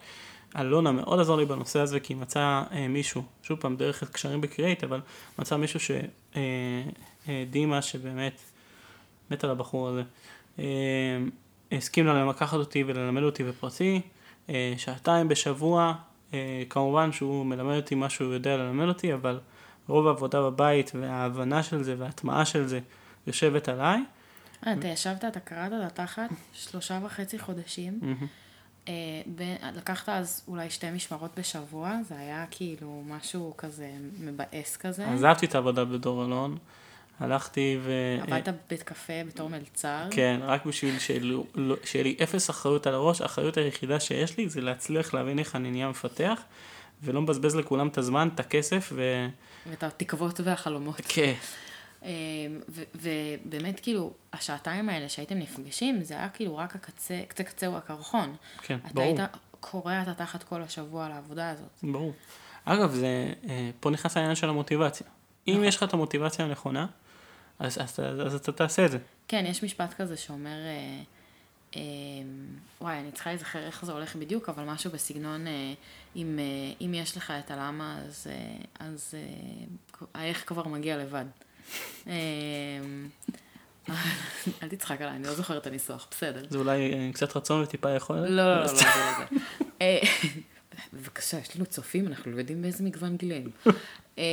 אלונה 0.58 0.92
מאוד 0.92 1.20
עזר 1.20 1.36
לי 1.36 1.44
בנושא 1.44 1.80
הזה, 1.80 2.00
כי 2.00 2.12
היא 2.12 2.20
מצאה 2.20 2.64
אה, 2.72 2.88
מישהו, 2.88 3.22
שוב 3.42 3.58
פעם, 3.60 3.76
דרך 3.76 4.04
קשרים 4.12 4.40
בקריאייט, 4.40 4.84
אבל 4.84 5.00
מצאה 5.38 5.58
מישהו 5.58 5.80
ש... 5.80 5.90
אה, 6.36 6.42
אה, 7.28 7.82
שבאמת 7.82 8.40
מת 9.30 9.44
על 9.44 9.50
הבחור 9.50 9.88
הזה, 9.88 10.02
אה, 10.58 10.64
הסכים 11.72 12.06
לה 12.06 12.24
לקחת 12.24 12.56
אותי 12.56 12.84
וללמד 12.86 13.22
אותי 13.22 13.44
בפרטי, 13.44 14.00
אה, 14.50 14.74
שעתיים 14.76 15.28
בשבוע, 15.28 15.94
אה, 16.34 16.62
כמובן 16.70 17.12
שהוא 17.12 17.46
מלמד 17.46 17.76
אותי 17.76 17.94
מה 17.94 18.10
שהוא 18.10 18.34
יודע 18.34 18.56
ללמד 18.56 18.88
אותי, 18.88 19.14
אבל 19.14 19.40
רוב 19.88 20.06
העבודה 20.06 20.42
בבית 20.42 20.92
וההבנה 20.94 21.62
של 21.62 21.82
זה 21.82 21.94
וההטמעה 21.98 22.44
של 22.44 22.66
זה 22.66 22.80
יושבת 23.26 23.68
עליי. 23.68 24.00
אה, 24.66 24.72
אתה 24.72 24.88
ישבת, 24.88 25.24
אתה 25.24 25.40
קראת 25.40 25.72
את 25.72 25.86
התחת 25.86 26.30
שלושה 26.52 27.00
וחצי 27.04 27.38
חודשים. 27.38 28.00
ב- 28.00 28.45
לקחת 29.76 30.08
אז 30.08 30.42
אולי 30.48 30.70
שתי 30.70 30.90
משמרות 30.90 31.38
בשבוע, 31.38 31.96
זה 32.08 32.18
היה 32.18 32.44
כאילו 32.50 33.02
משהו 33.06 33.54
כזה 33.58 33.90
מבאס 34.20 34.76
כזה. 34.76 35.10
עזבתי 35.10 35.46
את 35.46 35.54
העבודה 35.54 35.84
בדור 35.84 36.24
אלון, 36.24 36.58
הלכתי 37.20 37.78
ו... 37.82 37.92
עבדת 38.22 38.54
בבית 38.66 38.82
קפה 38.82 39.12
בתור 39.26 39.48
מלצר. 39.48 40.08
כן, 40.10 40.40
רק 40.42 40.66
בשביל 40.66 40.98
שיהיה 40.98 41.20
לא- 41.54 41.76
שיהיה 41.84 42.02
לי 42.02 42.16
אפס 42.22 42.50
אחריות 42.50 42.86
על 42.86 42.94
הראש, 42.94 43.20
האחריות 43.20 43.56
היחידה 43.56 44.00
שיש 44.00 44.38
לי 44.38 44.48
זה 44.48 44.60
להצליח 44.60 45.14
להבין 45.14 45.38
איך 45.38 45.56
אני 45.56 45.70
נהיה 45.70 45.88
מפתח, 45.88 46.40
ולא 47.02 47.22
מבזבז 47.22 47.56
לכולם 47.56 47.88
את 47.88 47.98
הזמן, 47.98 48.28
את 48.34 48.40
הכסף, 48.40 48.92
ו... 48.92 49.28
ואת 49.70 49.82
התקוות 49.82 50.40
והחלומות. 50.44 51.00
כן. 51.08 51.34
ו- 52.68 52.82
ובאמת 52.94 53.80
כאילו, 53.80 54.12
השעתיים 54.32 54.88
האלה 54.88 55.08
שהייתם 55.08 55.38
נפגשים, 55.38 56.02
זה 56.02 56.14
היה 56.14 56.28
כאילו 56.28 56.56
רק 56.56 56.74
הקצה, 56.74 57.22
קצה 57.28 57.44
קצהו 57.44 57.76
הקרחון. 57.76 58.36
כן, 58.62 58.78
אתה 58.84 58.94
ברור. 58.94 59.06
היית 59.06 59.30
קורע 59.60 60.02
את 60.02 60.08
התחת 60.08 60.42
כל 60.42 60.62
השבוע 60.62 61.06
על 61.06 61.12
העבודה 61.12 61.50
הזאת. 61.50 61.68
ברור. 61.82 62.12
אגב, 62.64 62.90
זה, 62.90 63.32
אה, 63.48 63.70
פה 63.80 63.90
נכנס 63.90 64.16
העניין 64.16 64.34
של 64.34 64.48
המוטיבציה. 64.48 65.06
אם 65.48 65.52
נכון. 65.52 65.64
יש 65.64 65.76
לך 65.76 65.82
את 65.82 65.92
המוטיבציה 65.92 66.44
הנכונה, 66.44 66.86
אז, 67.58 67.78
אז, 67.78 68.00
אז, 68.00 68.26
אז 68.26 68.34
אתה 68.34 68.52
תעשה 68.52 68.86
את 68.86 68.90
זה. 68.90 68.98
כן, 69.28 69.44
יש 69.48 69.64
משפט 69.64 69.94
כזה 69.94 70.16
שאומר, 70.16 70.56
אה, 70.66 71.02
אה, 71.76 71.80
וואי, 72.80 72.98
אני 72.98 73.12
צריכה 73.12 73.30
להיזכר 73.30 73.58
איך 73.66 73.84
זה 73.84 73.92
הולך 73.92 74.16
בדיוק, 74.16 74.48
אבל 74.48 74.64
משהו 74.64 74.90
בסגנון, 74.90 75.46
אה, 75.46 75.72
אם, 76.16 76.38
אה, 76.38 76.86
אם 76.86 76.94
יש 76.94 77.16
לך 77.16 77.32
את 77.44 77.50
הלמה, 77.50 77.98
אז, 78.06 78.26
אה, 78.30 78.86
אז 78.86 79.14
אה, 79.14 80.06
האיך 80.14 80.44
כבר 80.46 80.68
מגיע 80.68 80.96
לבד. 80.96 81.24
אה, 82.06 82.12
אל 84.62 84.68
תצחק 84.68 85.00
עליי, 85.00 85.16
אני 85.16 85.24
לא 85.24 85.34
זוכרת 85.34 85.62
את 85.62 85.66
הניסוח, 85.66 86.06
בסדר. 86.10 86.42
זה 86.50 86.58
אולי 86.58 86.92
אה, 86.92 87.10
קצת 87.12 87.36
רצון 87.36 87.62
וטיפה 87.62 87.90
יכולת. 87.90 88.30
לא, 88.30 88.36
לא, 88.36 88.54
לא, 88.54 88.60
לא, 88.60 88.66
זה 88.66 88.74
לא 88.74 88.80
זה. 89.18 89.24
אה, 89.82 89.98
בבקשה, 90.92 91.38
יש 91.38 91.56
לנו 91.56 91.66
צופים, 91.66 92.06
אנחנו 92.06 92.32
לא 92.32 92.38
יודעים 92.38 92.62
באיזה 92.62 92.84
מגוון 92.84 93.16
גילאים. 93.16 93.50
אה, 94.18 94.24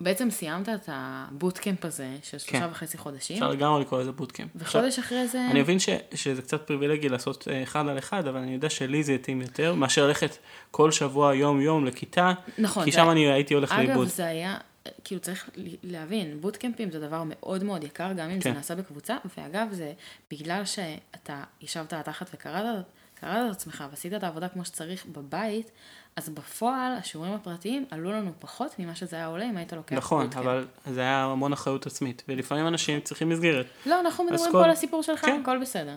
בעצם 0.00 0.30
סיימת 0.30 0.68
את 0.68 0.88
הבוטקאמפ 0.92 1.84
הזה 1.84 2.08
של 2.22 2.38
שלושה 2.38 2.60
כן. 2.60 2.68
וחצי 2.70 2.98
חודשים, 2.98 3.36
אפשר 3.36 3.50
לגמרי 3.50 3.80
לקרוא 3.80 4.00
לזה 4.00 4.12
bootcamp. 4.12 4.50
וחודש 4.56 4.98
אחרי 4.98 5.28
זה... 5.28 5.46
אני 5.50 5.60
מבין 5.60 5.78
ש, 5.78 5.88
שזה 6.14 6.42
קצת 6.42 6.66
פריבילגי 6.66 7.08
לעשות 7.08 7.48
אה, 7.50 7.62
אחד 7.62 7.88
על 7.88 7.98
אחד, 7.98 8.26
אבל 8.26 8.38
אני 8.38 8.54
יודע 8.54 8.70
שלי 8.70 9.02
זה 9.02 9.12
התאים 9.12 9.42
יותר, 9.42 9.74
מאשר 9.74 10.06
ללכת 10.06 10.36
כל 10.70 10.90
שבוע 10.90 11.34
יום-יום 11.34 11.86
לכיתה, 11.86 12.32
נכון. 12.58 12.84
כי 12.84 12.92
שם 12.92 13.10
אני 13.10 13.32
הייתי 13.32 13.54
הולך 13.54 13.72
אגב, 13.72 13.86
לאיבוד. 13.86 14.08
זה 14.08 14.26
היה, 14.26 14.56
כאילו 15.04 15.20
צריך 15.20 15.50
להבין, 15.82 16.40
בוטקאמפים 16.40 16.90
זה 16.90 17.00
דבר 17.00 17.22
מאוד 17.26 17.64
מאוד 17.64 17.84
יקר, 17.84 18.12
גם 18.12 18.30
אם 18.30 18.40
זה 18.40 18.50
כן. 18.50 18.52
נעשה 18.54 18.74
בקבוצה, 18.74 19.16
ואגב, 19.38 19.68
זה 19.72 19.92
בגלל 20.30 20.64
שאתה 20.64 21.42
ישבת 21.60 21.92
על 21.92 22.00
התחת 22.00 22.30
וקרעת 22.34 22.84
קרעת 23.20 23.46
את 23.50 23.56
עצמך 23.56 23.84
ועשית 23.90 24.12
את 24.14 24.22
העבודה 24.22 24.48
כמו 24.48 24.64
שצריך 24.64 25.06
בבית, 25.06 25.70
אז 26.16 26.28
בפועל 26.28 26.92
השיעורים 26.92 27.32
הפרטיים 27.32 27.84
עלו 27.90 28.12
לנו 28.12 28.30
פחות 28.38 28.78
ממה 28.78 28.94
שזה 28.94 29.16
היה 29.16 29.26
עולה 29.26 29.44
אם 29.50 29.56
היית 29.56 29.72
לוקח 29.72 29.96
נכון, 29.96 30.24
bootcamp. 30.24 30.44
אבל 30.46 30.66
זה 30.86 31.00
היה 31.00 31.24
המון 31.24 31.52
אחריות 31.52 31.86
עצמית, 31.86 32.22
ולפעמים 32.28 32.66
אנשים 32.66 33.00
צריכים 33.00 33.28
מסגרת, 33.28 33.66
לא, 33.86 34.00
אנחנו 34.00 34.24
מדברים 34.24 34.52
כל- 34.52 34.58
פה 34.58 34.64
על 34.64 34.70
הסיפור 34.70 35.02
שלך, 35.02 35.20
כן. 35.20 35.40
הכל 35.42 35.58
בסדר. 35.58 35.96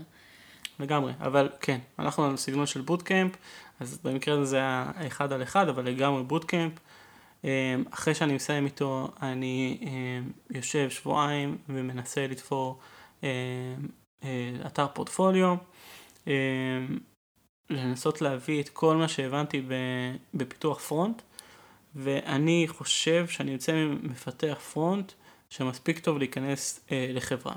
לגמרי, 0.80 1.14
אבל 1.22 1.50
כן, 1.62 1.80
אנחנו 2.00 2.26
על 2.26 2.38
סגנון 2.38 2.66
של 2.66 2.82
bootcamp, 2.82 3.32
אז 3.80 4.00
במקרה 4.04 4.34
הזה 4.36 4.46
זה 4.46 4.58
היה 4.58 4.92
אחד 5.08 5.32
על 5.34 5.44
אחד, 5.44 5.68
אבל 5.70 5.86
לגמרי 5.86 6.24
bootcamp. 6.24 6.74
אה, 7.46 7.76
אחרי 7.92 8.16
שאני 8.16 8.34
מסיים 8.34 8.66
איתו, 8.66 9.12
אני 9.22 9.78
אה, 9.82 10.20
יושב 10.58 10.90
שבועיים 10.90 11.58
ומנסה 11.70 12.28
לתפור 12.28 12.80
אה, 13.24 13.30
אה, 14.24 14.52
אתר 14.66 14.88
פורטפוליו, 14.88 15.56
לנסות 17.70 18.22
להביא 18.22 18.62
את 18.62 18.70
כל 18.70 18.96
מה 18.96 19.08
שהבנתי 19.08 19.62
בפיתוח 20.34 20.80
פרונט, 20.80 21.22
ואני 21.96 22.66
חושב 22.68 23.28
שאני 23.28 23.52
יוצא 23.52 23.86
מפתח 24.04 24.58
פרונט 24.74 25.12
שמספיק 25.50 26.00
טוב 26.00 26.18
להיכנס 26.18 26.86
אה, 26.92 27.08
לחברה. 27.14 27.56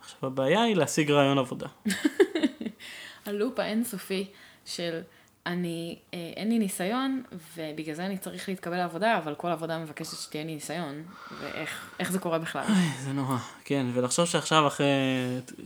עכשיו 0.00 0.26
הבעיה 0.26 0.62
היא 0.62 0.76
להשיג 0.76 1.10
רעיון 1.10 1.38
עבודה. 1.38 1.66
הלופ 3.26 3.58
האינסופי 3.58 4.26
של 4.64 5.00
אני, 5.46 5.98
אה, 6.14 6.32
אין 6.36 6.48
לי 6.48 6.58
ניסיון, 6.58 7.22
ובגלל 7.56 7.94
זה 7.94 8.06
אני 8.06 8.18
צריך 8.18 8.48
להתקבל 8.48 8.76
לעבודה, 8.76 9.18
אבל 9.18 9.34
כל 9.34 9.48
עבודה 9.48 9.78
מבקשת 9.78 10.16
שתהיה 10.16 10.44
לי 10.44 10.54
ניסיון, 10.54 11.02
ואיך 11.40 11.90
איך 12.00 12.12
זה 12.12 12.18
קורה 12.18 12.38
בכלל. 12.38 12.64
זה 13.04 13.12
נורא, 13.12 13.36
כן, 13.64 13.86
ולחשוב 13.94 14.26
שעכשיו 14.26 14.66
אחרי 14.66 14.86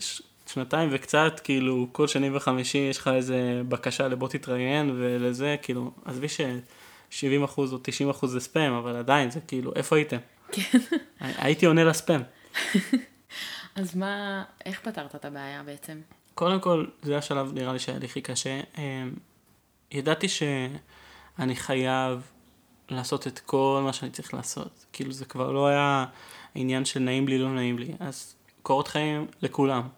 ש- 0.01 0.23
שנתיים 0.47 0.89
וקצת, 0.93 1.41
כאילו, 1.45 1.87
כל 1.93 2.09
שני 2.09 2.37
וחמישי 2.37 2.79
יש 2.79 2.99
לך 2.99 3.09
איזה 3.09 3.63
בקשה 3.69 4.09
לבוא 4.09 4.29
תתראיין 4.29 4.91
ולזה, 4.99 5.57
כאילו, 5.63 5.91
עזבי 6.05 6.29
ש-70 6.29 7.45
אחוז 7.45 7.73
או 7.73 7.79
90 7.83 8.11
אחוז 8.11 8.33
זה 8.33 8.41
ספאם, 8.41 8.73
אבל 8.73 8.97
עדיין, 8.97 9.31
זה 9.31 9.41
כאילו, 9.41 9.73
איפה 9.77 9.97
הייתם? 9.97 10.19
כן. 10.53 10.79
הייתי 11.19 11.67
עונה 11.67 11.85
לספאם. 11.85 12.21
אז 13.77 13.97
מה, 13.97 14.45
איך 14.65 14.81
פתרת 14.81 15.15
את 15.15 15.25
הבעיה 15.25 15.63
בעצם? 15.63 16.01
קודם 16.35 16.61
כל, 16.61 16.87
זה 17.03 17.19
השלב 17.19 17.53
נראה 17.55 17.73
לי 17.73 17.79
שהיה 17.79 17.99
לי 17.99 18.07
הכי 18.07 18.21
קשה. 18.21 18.61
ידעתי 19.91 20.29
שאני 20.29 21.57
חייב 21.57 22.31
לעשות 22.89 23.27
את 23.27 23.39
כל 23.39 23.81
מה 23.85 23.93
שאני 23.93 24.11
צריך 24.11 24.35
לעשות. 24.35 24.87
כאילו 24.93 25.13
זה 25.13 25.25
כבר 25.25 25.53
לא 25.53 25.67
היה 25.67 26.07
עניין 26.55 26.85
של 26.85 27.01
נעים 27.01 27.29
לי, 27.29 27.39
לא 27.39 27.55
נעים 27.55 27.79
לי. 27.79 27.93
אז 28.01 28.35
קורות 28.63 28.89
חיים 28.89 29.27
לכולם. 29.43 29.89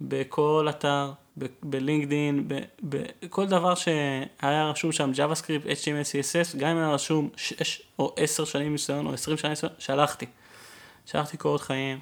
בכל 0.00 0.66
אתר, 0.70 1.12
בלינקדין, 1.62 2.48
בכל 2.82 3.46
דבר 3.46 3.74
שהיה 3.74 4.70
רשום 4.70 4.92
שם 4.92 5.10
JavaScript, 5.14 5.64
HTML, 5.64 6.04
CSS, 6.04 6.58
גם 6.58 6.68
אם 6.68 6.76
היה 6.76 6.90
רשום 6.90 7.28
6 7.36 7.82
או 7.98 8.14
10 8.16 8.44
שנים 8.44 8.72
ניסיון 8.72 9.06
או 9.06 9.12
20 9.12 9.36
שנים 9.36 9.50
ניסיון, 9.50 9.72
שלחתי. 9.78 10.26
שלחתי 11.06 11.36
קורות 11.36 11.60
חיים. 11.60 11.98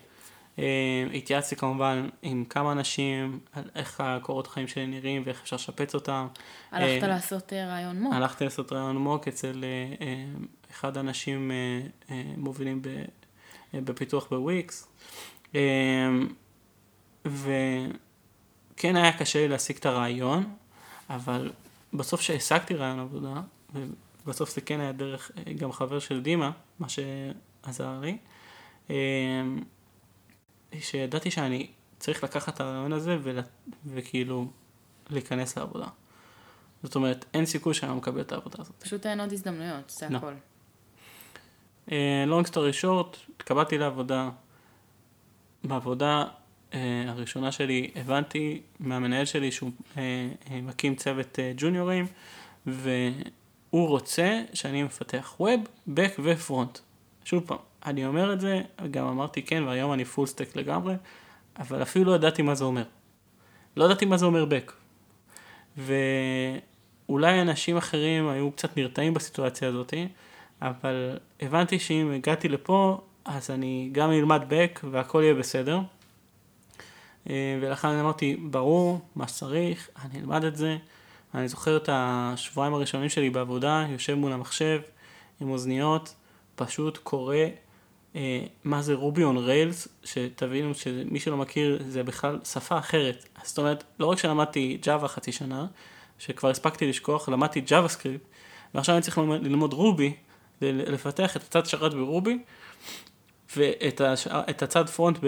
אה, 0.59 1.05
התייעצתי 1.15 1.57
כמובן 1.57 2.09
עם 2.23 2.45
כמה 2.45 2.73
אנשים 2.73 3.41
על 3.53 3.65
איך 3.75 4.01
הקורות 4.01 4.47
חיים 4.47 4.69
שלי 4.69 4.87
נראים 4.87 5.23
ואיך 5.25 5.43
אפשר 5.43 5.57
לשפץ 5.57 5.95
אותם. 5.95 6.27
הלכת 6.71 7.03
אה, 7.03 7.09
לעשות 7.09 7.53
אה, 7.53 7.67
רעיון 7.67 8.01
מוק. 8.01 8.15
הלכתי 8.15 8.45
לעשות 8.45 8.73
רעיון 8.73 8.97
מוק 8.97 9.29
אצל 9.29 9.65
אחד 10.71 10.97
האנשים 10.97 11.51
מובילים 12.37 12.83
בפיתוח 13.75 14.29
בוויקס. 14.29 14.89
וכן 17.25 18.97
היה 18.97 19.13
קשה 19.19 19.39
לי 19.39 19.49
להשיג 19.49 19.77
את 19.77 19.87
הרעיון, 19.87 20.55
אבל 21.11 21.53
בסוף 21.93 22.21
שהשגתי 22.21 22.75
רעיון 22.75 22.99
עבודה, 22.99 23.41
ובסוף 24.25 24.55
זה 24.55 24.61
כן 24.61 24.81
היה 24.81 24.93
דרך 24.93 25.31
גם 25.59 25.73
חבר 25.73 25.99
של 25.99 26.23
דימה, 26.23 26.51
מה 26.79 26.87
שעזר 26.89 28.01
לי, 28.01 28.17
שידעתי 30.81 31.31
שאני 31.31 31.67
צריך 31.99 32.25
לקחת 32.25 32.55
את 32.55 32.61
הרעיון 32.61 32.93
הזה 32.93 33.19
ול, 33.23 33.39
וכאילו 33.87 34.47
להיכנס 35.11 35.59
לעבודה. 35.59 35.87
זאת 36.83 36.95
אומרת, 36.95 37.25
אין 37.35 37.47
סיכוי 37.47 37.75
שאני 37.75 37.91
לא 37.91 37.97
מקבל 37.97 38.21
את 38.21 38.33
העבודה 38.33 38.57
הזאת. 38.59 38.75
פשוט 38.79 39.07
אין 39.07 39.21
עוד 39.21 39.33
הזדמנויות, 39.33 39.91
זה 39.91 40.09
לא. 40.11 40.19
הכל. 40.19 40.35
לונג 42.27 42.47
סטורי 42.47 42.73
שורט, 42.73 43.17
התקבלתי 43.37 43.79
לעבודה. 43.79 44.31
בעבודה 45.65 46.25
אה, 46.75 47.05
הראשונה 47.09 47.53
שלי 47.53 47.91
הבנתי 47.95 48.63
מהמנהל 48.81 49.25
שלי 49.25 49.53
שהוא 49.53 49.71
אה, 49.97 50.29
מקים 50.63 50.95
צוות 50.95 51.39
אה, 51.39 51.53
ג'וניורים, 51.57 52.07
והוא 52.67 53.89
רוצה 53.89 54.43
שאני 54.55 54.83
מפתח 54.83 55.35
ווב, 55.41 55.61
בק 55.87 56.13
ופרונט. 56.25 56.79
שוב 57.25 57.45
פעם, 57.47 57.59
אני 57.87 58.07
אומר 58.07 58.33
את 58.33 58.41
זה, 58.41 58.63
גם 58.91 59.07
אמרתי 59.07 59.43
כן, 59.43 59.63
והיום 59.63 59.93
אני 59.93 60.05
פול 60.05 60.27
סטק 60.27 60.57
לגמרי, 60.57 60.95
אבל 61.59 61.83
אפילו 61.83 62.05
לא 62.05 62.15
ידעתי 62.17 62.43
מה 62.43 62.55
זה 62.55 62.65
אומר. 62.65 62.85
לא 63.77 63.85
ידעתי 63.85 64.05
מה 64.05 64.17
זה 64.17 64.27
אומר 64.27 64.45
בק. 64.45 64.73
ואולי 65.77 67.41
אנשים 67.41 67.77
אחרים 67.77 68.29
היו 68.29 68.53
קצת 68.53 68.77
נרתעים 68.77 69.15
בסיטואציה 69.15 69.69
הזאת, 69.69 69.95
אבל 70.63 71.19
הבנתי 71.41 71.79
שאם 71.79 72.13
הגעתי 72.15 72.49
לפה, 72.49 73.01
אז 73.25 73.51
אני 73.51 73.89
גם 73.93 74.11
אלמד 74.11 74.43
בק 74.49 74.81
והכל 74.91 75.21
יהיה 75.25 75.35
בסדר. 75.35 75.81
אה, 77.31 77.59
ולכן 77.63 77.89
אמרתי, 77.89 78.37
ברור, 78.37 79.01
מה 79.17 79.29
שצריך, 79.29 79.89
אני 80.05 80.21
אלמד 80.21 80.45
את 80.45 80.57
זה. 80.57 80.77
אני 81.35 81.49
זוכר 81.49 81.77
את 81.77 81.89
השבועיים 81.93 82.75
הראשונים 82.75 83.09
שלי 83.09 83.31
בעבודה, 83.31 83.87
יושב 83.91 84.15
מול 84.15 84.33
המחשב 84.33 84.81
עם 85.41 85.51
אוזניות, 85.51 86.15
פשוט 86.55 86.99
קורא 86.99 87.37
מה 88.65 88.83
זה 88.83 88.95
רובי 88.95 89.25
און 89.25 89.37
ריילס, 89.37 89.89
שתבינו 90.05 90.75
שמי 90.75 91.21
שלא 91.21 91.37
מכיר 91.37 91.83
זה 91.89 92.03
בכלל 92.03 92.39
שפה 92.45 92.79
אחרת. 92.79 93.29
זאת 93.45 93.59
אומרת, 93.59 93.85
לא 93.99 94.07
רק 94.07 94.19
שלמדתי 94.19 94.79
Java 94.85 95.09
חצי 95.09 95.33
שנה, 95.33 95.67
שכבר 96.19 96.51
הספקתי 96.51 96.87
לשכוח, 96.87 97.29
למדתי 97.29 97.63
JavaScript, 97.69 98.27
ועכשיו 98.75 98.95
אני 98.95 99.03
צריך 99.03 99.19
ללמוד, 99.19 99.43
ללמוד 99.43 99.73
רובי, 99.73 100.15
לפתח 100.61 101.37
את 101.37 101.43
הצד 101.43 101.67
שרת 101.67 101.95
ברובי, 101.95 102.39
ואת 103.57 104.01
הש... 104.01 104.27
הצד 104.31 104.89
front 104.89 105.19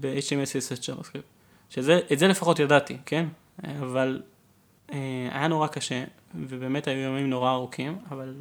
ב-HTML, 0.00 0.46
CSS, 0.46 0.80
JavaScript. 0.82 1.32
שזה, 1.70 2.00
את 2.12 2.18
זה 2.18 2.28
לפחות 2.28 2.58
ידעתי, 2.58 2.96
כן? 3.06 3.26
אבל 3.64 4.22
אה, 4.92 5.28
היה 5.32 5.48
נורא 5.48 5.66
קשה, 5.66 6.04
ובאמת 6.34 6.88
היו 6.88 6.98
ימים 6.98 7.30
נורא 7.30 7.50
ארוכים, 7.50 7.98
אבל 8.10 8.34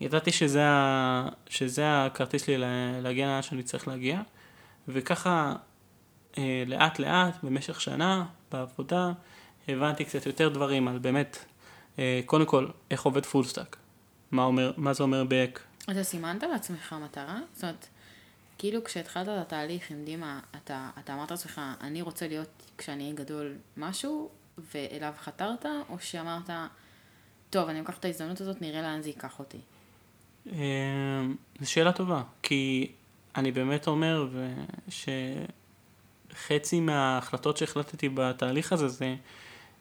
ידעתי 0.00 0.32
שזה, 0.32 0.64
ה... 0.64 1.28
שזה 1.48 2.04
הכרטיס 2.04 2.44
שלי 2.46 2.58
לה- 2.58 3.00
להגיע 3.00 3.26
לאן 3.26 3.42
שאני 3.42 3.62
צריך 3.62 3.88
להגיע, 3.88 4.20
וככה 4.88 5.54
אה, 6.38 6.62
לאט 6.66 6.98
לאט, 6.98 7.44
במשך 7.44 7.80
שנה, 7.80 8.24
בעבודה, 8.52 9.12
הבנתי 9.68 10.04
קצת 10.04 10.26
יותר 10.26 10.48
דברים 10.48 10.88
על 10.88 10.98
באמת, 10.98 11.38
אה, 11.98 12.20
קודם 12.26 12.46
כל, 12.46 12.66
איך 12.90 13.02
עובד 13.02 13.26
full 13.26 13.44
stack, 13.44 13.76
מה, 14.30 14.44
אומר, 14.44 14.72
מה 14.76 14.92
זה 14.92 15.02
אומר 15.02 15.22
back, 15.22 15.58
אתה 15.90 16.04
סימנת 16.04 16.42
לעצמך 16.42 16.94
מטרה? 17.04 17.38
זאת 17.52 17.62
אומרת, 17.64 17.86
כאילו 18.58 18.84
כשהתחלת 18.84 19.28
את 19.28 19.38
התהליך 19.38 19.90
עם 19.90 20.04
דימה, 20.04 20.40
אתה, 20.56 20.90
אתה 20.98 21.14
אמרת 21.14 21.30
לעצמך, 21.30 21.60
אני 21.80 22.02
רוצה 22.02 22.28
להיות 22.28 22.62
כשאני 22.78 23.04
אהיה 23.04 23.14
גדול 23.14 23.52
משהו, 23.76 24.30
ואליו 24.74 25.12
חתרת, 25.18 25.66
או 25.88 25.96
שאמרת, 26.00 26.50
טוב, 27.50 27.68
אני 27.68 27.78
לוקח 27.78 27.98
את 27.98 28.04
ההזדמנות 28.04 28.40
הזאת, 28.40 28.62
נראה 28.62 28.82
לאן 28.82 29.02
זה 29.02 29.08
ייקח 29.08 29.38
אותי. 29.38 29.58
אה, 30.52 30.58
זו 31.60 31.70
שאלה 31.70 31.92
טובה, 31.92 32.22
כי 32.42 32.90
אני 33.36 33.52
באמת 33.52 33.86
אומר 33.86 34.28
שחצי 34.88 36.80
מההחלטות 36.80 37.56
שהחלטתי 37.56 38.08
בתהליך 38.08 38.72
הזה, 38.72 38.88
זה, 38.88 39.14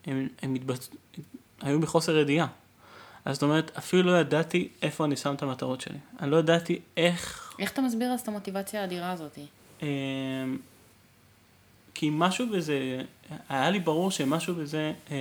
הם, 0.05 0.27
הם 0.41 0.53
מתבצ... 0.53 0.89
היו 1.61 1.79
בחוסר 1.79 2.17
ידיעה. 2.17 2.47
אז 3.25 3.35
זאת 3.35 3.43
אומרת, 3.43 3.77
אפילו 3.77 4.03
לא 4.03 4.19
ידעתי 4.19 4.69
איפה 4.81 5.05
אני 5.05 5.15
שם 5.15 5.33
את 5.33 5.43
המטרות 5.43 5.81
שלי. 5.81 5.97
אני 6.19 6.31
לא 6.31 6.37
ידעתי 6.37 6.79
איך... 6.97 7.53
איך 7.59 7.71
אתה 7.71 7.81
מסביר 7.81 8.11
אז 8.11 8.19
את 8.19 8.27
המוטיבציה 8.27 8.81
האדירה 8.81 9.11
הזאת? 9.11 9.39
אה, 9.83 9.87
כי 11.93 12.09
משהו 12.11 12.49
בזה, 12.49 13.01
היה 13.49 13.69
לי 13.69 13.79
ברור 13.79 14.11
שמשהו 14.11 14.55
בזה 14.55 14.93
אה, 15.11 15.15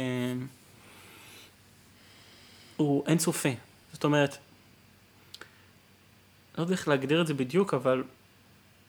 הוא 2.76 3.04
אינסופי. 3.06 3.54
זאת 3.92 4.04
אומרת, 4.04 4.38
לא 6.58 6.62
יודע 6.62 6.72
איך 6.72 6.88
להגדיר 6.88 7.20
את 7.20 7.26
זה 7.26 7.34
בדיוק, 7.34 7.74
אבל 7.74 8.02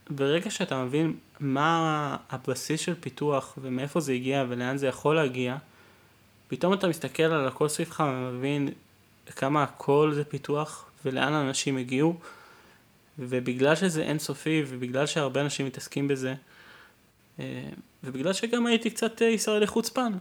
ברגע 0.10 0.50
שאתה 0.50 0.84
מבין 0.84 1.14
מה 1.40 2.18
הבסיס 2.30 2.82
של 2.82 2.96
פיתוח 3.00 3.58
ומאיפה 3.62 4.00
זה 4.00 4.14
הגיע 4.14 4.46
ולאן 4.50 4.78
זה 4.78 4.88
יכול 4.88 5.16
להגיע, 5.16 5.58
פתאום 6.48 6.74
אתה 6.74 6.88
מסתכל 6.88 7.24
על 7.24 7.48
הכל 7.48 7.68
סביבך 7.68 8.04
ומבין 8.08 8.70
כמה 9.36 9.64
הכל 9.64 10.12
זה 10.16 10.24
פיתוח 10.24 10.90
ולאן 11.06 11.34
אנשים 11.34 11.78
הגיעו, 11.78 12.16
ובגלל 13.20 13.76
שזה 13.76 14.04
אינסופי 14.04 14.64
ובגלל 14.68 15.06
שהרבה 15.06 15.42
אנשים 15.42 15.66
מתעסקים 15.66 16.08
בזה, 16.08 16.34
אה, 17.40 17.70
ובגלל 18.04 18.34
שגם 18.34 18.66
הייתי 18.66 18.90
קצת 18.90 19.22
אה, 19.22 19.28
ישראלי 19.28 19.68
חוצפן, 19.68 20.14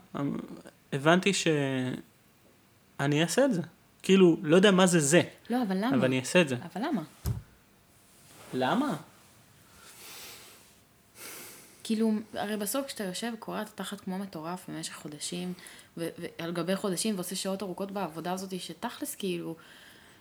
הבנתי 0.92 1.32
שאני 1.34 3.22
אעשה 3.22 3.44
את 3.44 3.54
זה. 3.54 3.62
כאילו, 4.02 4.36
לא 4.42 4.56
יודע 4.56 4.70
מה 4.70 4.86
זה 4.86 5.00
זה, 5.00 5.22
לא, 5.50 5.62
אבל 5.68 5.76
למה? 5.76 5.96
אבל 5.96 6.04
אני 6.04 6.20
אעשה 6.20 6.40
את 6.40 6.48
זה. 6.48 6.56
אבל 6.74 6.86
למה? 6.86 7.02
למה? 8.54 8.96
כאילו, 11.84 12.12
הרי 12.34 12.56
בסוף 12.56 12.86
כשאתה 12.86 13.04
יושב, 13.04 13.32
קורע 13.38 13.62
את 13.62 13.68
התחת 13.68 14.00
כמו 14.00 14.18
מטורף 14.18 14.68
במשך 14.68 14.94
חודשים, 14.94 15.52
ועל 15.96 16.52
גבי 16.52 16.76
חודשים, 16.76 17.14
ועושה 17.14 17.36
שעות 17.36 17.62
ארוכות 17.62 17.90
בעבודה 17.90 18.32
הזאת, 18.32 18.60
שתכלס 18.60 19.14
כאילו, 19.14 19.56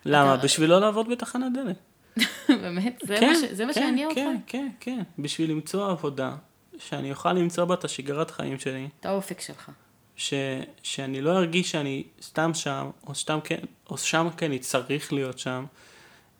למה? 0.04 0.34
אתה- 0.34 0.42
בשביל 0.44 0.70
לא 0.70 0.80
לעבוד 0.80 1.08
בתחנת 1.08 1.52
דלק. 1.54 1.76
באמת, 2.62 3.02
זה 3.06 3.20
מה 3.20 3.34
ש- 3.34 3.52
זה 3.52 3.66
מה 3.66 3.72
כן, 3.74 3.80
שהניע 3.80 4.06
אותך? 4.06 4.16
כן, 4.16 4.36
כן, 4.46 4.68
כן. 4.80 5.02
בשביל 5.18 5.50
למצוא 5.50 5.90
עבודה, 5.90 6.36
שאני 6.78 7.10
אוכל 7.10 7.32
למצוא 7.32 7.64
בה 7.64 7.74
את 7.74 7.84
השגרת 7.84 8.30
חיים 8.30 8.58
שלי, 8.58 8.88
את 9.00 9.06
האופק 9.06 9.40
שלך. 9.40 9.70
ש, 10.16 10.34
שאני 10.82 11.20
לא 11.20 11.38
ארגיש 11.38 11.70
שאני 11.70 12.04
סתם 12.22 12.54
שם, 12.54 12.90
או, 13.06 13.14
סתם 13.14 13.38
כן, 13.44 13.60
או 13.90 13.98
שם 13.98 14.28
כי 14.36 14.46
אני 14.46 14.58
צריך 14.58 15.12
להיות 15.12 15.38
שם, 15.38 15.64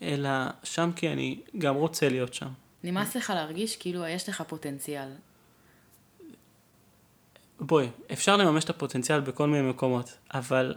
אלא 0.02 0.30
שם 0.62 0.90
כי 0.96 1.08
אני 1.08 1.40
גם 1.58 1.74
רוצה 1.74 2.08
להיות 2.08 2.34
שם. 2.34 2.48
נמאס 2.84 3.16
לך 3.16 3.30
להרגיש 3.30 3.76
כאילו 3.76 4.06
יש 4.06 4.28
לך 4.28 4.42
פוטנציאל. 4.48 5.08
בואי, 7.60 7.88
אפשר 8.12 8.36
לממש 8.36 8.64
את 8.64 8.70
הפוטנציאל 8.70 9.20
בכל 9.20 9.46
מיני 9.46 9.68
מקומות, 9.68 10.16
אבל 10.34 10.74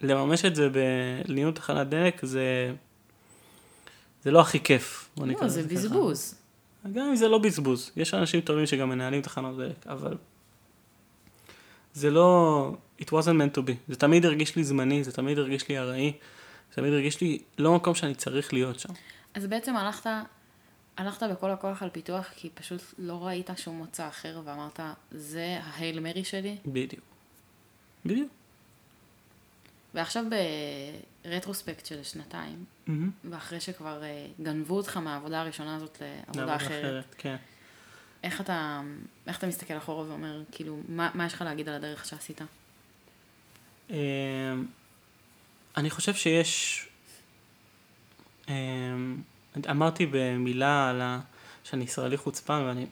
לממש 0.00 0.44
את 0.44 0.54
זה 0.54 0.68
בניהול 0.68 1.52
תחנת 1.52 1.88
דלק 1.88 2.24
זה... 2.24 2.72
זה 4.24 4.30
לא 4.30 4.40
הכי 4.40 4.60
כיף. 4.60 5.10
לא, 5.16 5.26
זה 5.26 5.44
לזה 5.44 5.62
ככה. 5.62 5.74
בזבוז. 5.74 6.34
גם 6.92 7.06
אם 7.06 7.16
זה 7.16 7.28
לא 7.28 7.38
בזבוז, 7.38 7.90
יש 7.96 8.14
אנשים 8.14 8.40
טובים 8.40 8.66
שגם 8.66 8.88
מנהלים 8.88 9.22
תחנות 9.22 9.56
דלק, 9.56 9.86
אבל 9.86 10.16
זה 11.94 12.10
לא, 12.10 12.72
it 13.00 13.04
wasn't 13.06 13.36
meant 13.40 13.58
to 13.58 13.60
be, 13.60 13.72
זה 13.88 13.96
תמיד 13.96 14.24
הרגיש 14.24 14.56
לי 14.56 14.64
זמני, 14.64 15.04
זה 15.04 15.12
תמיד 15.12 15.38
הרגיש 15.38 15.68
לי 15.68 15.78
ארעי, 15.78 16.12
זה 16.70 16.76
תמיד 16.76 16.92
הרגיש 16.92 17.20
לי 17.20 17.38
לא 17.58 17.74
מקום 17.74 17.94
שאני 17.94 18.14
צריך 18.14 18.52
להיות 18.52 18.80
שם. 18.80 18.88
אז 19.34 19.46
בעצם 19.46 19.76
הלכת, 19.76 20.10
הלכת 20.96 21.22
בכל 21.22 21.50
הכוח 21.50 21.82
על 21.82 21.90
פיתוח, 21.90 22.30
כי 22.36 22.50
פשוט 22.54 22.82
לא 22.98 23.26
ראית 23.26 23.50
שום 23.56 23.76
מוצא 23.76 24.08
אחר, 24.08 24.40
ואמרת, 24.44 24.80
זה 25.10 25.58
ההייל 25.62 26.00
מרי 26.00 26.24
שלי. 26.24 26.56
בדיוק. 26.66 27.04
בדיוק. 28.06 28.28
ועכשיו 29.94 30.24
ברטרוספקט 31.24 31.86
של 31.86 32.02
שנתיים, 32.02 32.64
מהמם. 32.86 33.10
ואחרי 33.30 33.60
שכבר 33.60 34.02
אה, 34.02 34.26
גנבו 34.42 34.76
אותך 34.76 34.96
מהעבודה 34.96 35.40
הראשונה 35.40 35.76
הזאת 35.76 36.02
לעבודה 36.28 36.56
אחרת, 36.56 37.14
כן. 37.18 37.36
איך 38.22 38.40
אתה, 38.40 38.80
איך 39.26 39.38
אתה 39.38 39.46
מסתכל 39.46 39.76
אחורה 39.76 40.08
ואומר, 40.08 40.42
כאילו, 40.52 40.78
מה, 40.88 41.10
מה 41.14 41.26
יש 41.26 41.34
לך 41.34 41.42
להגיד 41.42 41.68
על 41.68 41.74
הדרך 41.74 42.04
שעשית? 42.04 42.40
אני 45.76 45.90
חושב 45.90 46.14
שיש, 46.14 46.84
אמ, 48.48 49.22
אמרתי 49.70 50.06
במילה 50.10 50.90
על 50.90 51.00
ה... 51.00 51.20
שאני 51.64 51.84
ישראלי 51.84 52.16
חוצפן 52.16 52.62
ואני 52.66 52.86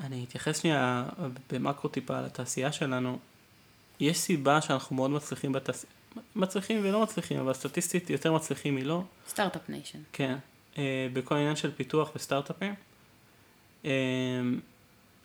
אני 0.00 0.24
אתייחס 0.28 0.60
שנייה 0.60 1.04
במקרו 1.52 1.90
טיפה 1.90 2.18
על 2.18 2.24
התעשייה 2.24 2.72
שלנו. 2.72 3.18
יש 4.00 4.18
סיבה 4.18 4.60
שאנחנו 4.60 4.96
מאוד 4.96 5.10
מצליחים 5.10 5.52
בתעשייה, 5.52 5.92
מצליחים 6.36 6.80
ולא 6.84 7.02
מצליחים, 7.02 7.38
אבל 7.40 7.52
סטטיסטית 7.52 8.10
יותר 8.10 8.32
מצליחים 8.32 8.74
מלא. 8.74 9.02
Start-up 9.28 9.68
Nation. 9.68 9.98
כן, 10.12 10.36
אה, 10.78 11.08
בכל 11.12 11.34
העניין 11.34 11.56
של 11.56 11.70
פיתוח 11.72 12.10
וסטארט-אפים. 12.16 12.74
אה, 13.84 13.90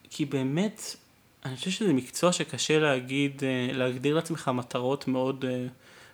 כי 0.10 0.26
באמת, 0.26 0.82
אני 1.46 1.56
חושב 1.56 1.72
שזה 1.72 1.94
מקצוע 1.94 2.32
שקשה 2.32 2.80
להגיד, 2.80 3.44
אה, 3.44 3.74
להגדיר 3.74 4.16
לעצמך 4.16 4.52
מטרות 4.54 5.08
מאוד 5.08 5.46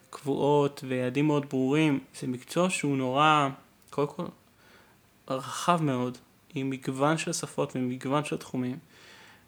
קבועות 0.09 0.83
ויעדים 0.87 1.27
מאוד 1.27 1.49
ברורים. 1.49 1.99
זה 2.19 2.27
מקצוע 2.27 2.69
שהוא 2.69 2.97
נורא, 2.97 3.49
קודם 3.89 4.07
כל, 4.07 4.25
רחב 5.27 5.81
מאוד, 5.83 6.17
עם 6.55 6.69
מגוון 6.69 7.17
של 7.17 7.33
שפות 7.33 7.71
ומגוון 7.75 8.25
של 8.25 8.37
תחומים. 8.37 8.77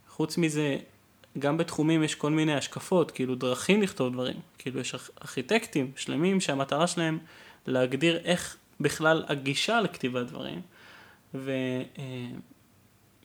חוץ 0.09 0.37
מזה, 0.37 0.77
גם 1.39 1.57
בתחומים 1.57 2.03
יש 2.03 2.15
כל 2.15 2.31
מיני 2.31 2.53
השקפות, 2.55 3.11
כאילו 3.11 3.35
דרכים 3.35 3.81
לכתוב 3.81 4.13
דברים. 4.13 4.39
כאילו 4.57 4.79
יש 4.79 4.95
ארכ- 4.95 5.09
ארכיטקטים 5.21 5.91
שלמים 5.95 6.41
שהמטרה 6.41 6.87
שלהם 6.87 7.19
להגדיר 7.67 8.17
איך 8.23 8.57
בכלל 8.79 9.23
הגישה 9.27 9.81
לכתיבת 9.81 10.27
דברים. 10.27 10.61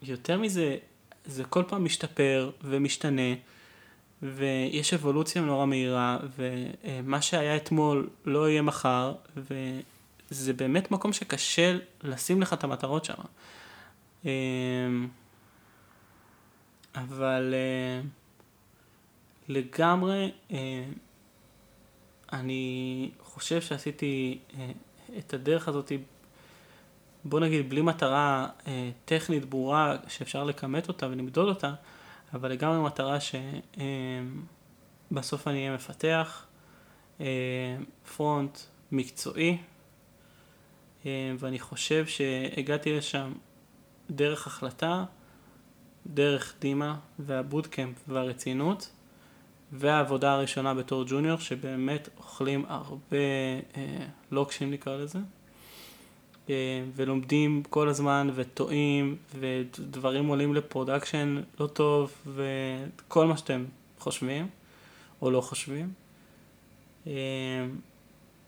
ויותר 0.03 0.37
מזה, 0.39 0.77
זה 1.25 1.43
כל 1.43 1.63
פעם 1.67 1.85
משתפר 1.85 2.51
ומשתנה, 2.63 3.33
ויש 4.23 4.93
אבולוציה 4.93 5.41
נורא 5.41 5.65
מהירה, 5.65 6.17
ומה 6.37 7.21
שהיה 7.21 7.55
אתמול 7.55 8.09
לא 8.25 8.49
יהיה 8.49 8.61
מחר, 8.61 9.13
וזה 10.31 10.53
באמת 10.53 10.91
מקום 10.91 11.13
שקשה 11.13 11.77
לשים 12.03 12.41
לך 12.41 12.53
את 12.53 12.63
המטרות 12.63 13.05
שם. 13.05 13.13
אמ, 14.25 15.07
אבל 16.95 17.53
אה, 17.53 18.01
לגמרי, 19.49 20.31
אה, 20.51 20.85
אני 22.33 23.09
חושב 23.23 23.61
שעשיתי 23.61 24.37
אה, 24.59 24.71
את 25.17 25.33
הדרך 25.33 25.67
הזאת, 25.67 25.91
בוא 27.25 27.39
נגיד, 27.39 27.69
בלי 27.69 27.81
מטרה 27.81 28.47
אה, 28.67 28.89
טכנית 29.05 29.45
ברורה 29.45 29.95
שאפשר 30.07 30.43
לכמת 30.43 30.87
אותה 30.87 31.07
ולמדוד 31.07 31.47
אותה, 31.47 31.73
אבל 32.33 32.51
לגמרי 32.51 32.79
מטרה 32.85 33.17
שבסוף 35.11 35.47
אני 35.47 35.57
אהיה 35.57 35.75
מפתח, 35.75 36.45
אה, 37.21 37.25
פרונט 38.15 38.59
מקצועי, 38.91 39.57
אה, 41.05 41.31
ואני 41.39 41.59
חושב 41.59 42.05
שהגעתי 42.07 42.97
לשם 42.97 43.33
דרך 44.09 44.47
החלטה, 44.47 45.05
דרך 46.07 46.55
דימה 46.59 46.99
וה 47.19 47.35
bootcamp 47.35 47.97
והרצינות, 48.07 48.89
והעבודה 49.71 50.33
הראשונה 50.33 50.73
בתור 50.73 51.03
junior, 51.07 51.37
שבאמת 51.37 52.09
אוכלים 52.17 52.65
הרבה 52.67 53.17
אה, 53.77 54.05
לוקשים 54.31 54.71
נקרא 54.71 54.97
לזה, 54.97 55.19
אה, 55.19 55.23
ולומדים 56.95 57.63
כל 57.69 57.89
הזמן 57.89 58.29
וטועים, 58.35 59.15
ודברים 59.39 60.27
עולים 60.27 60.55
ל 60.55 60.63
production 60.63 61.41
לא 61.59 61.67
טוב, 61.67 62.13
וכל 62.35 63.27
מה 63.27 63.37
שאתם 63.37 63.65
חושבים, 63.99 64.47
או 65.21 65.31
לא 65.31 65.41
חושבים. 65.41 65.93
אה, 67.07 67.13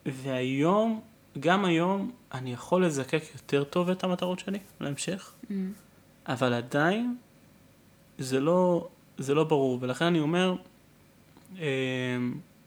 והיום, 0.05 1.01
גם 1.39 1.65
היום, 1.65 2.11
אני 2.33 2.53
יכול 2.53 2.85
לזקק 2.85 3.23
יותר 3.33 3.63
טוב 3.63 3.89
את 3.89 4.03
המטרות 4.03 4.39
שלי 4.39 4.59
להמשך, 4.81 5.33
Mm. 5.43 5.53
אבל 6.27 6.53
עדיין 6.53 7.15
זה 8.17 8.39
לא, 8.39 8.87
זה 9.17 9.33
לא 9.33 9.43
ברור, 9.43 9.77
ולכן 9.81 10.05
אני 10.05 10.19
אומר, 10.19 10.55
אה, 11.59 11.65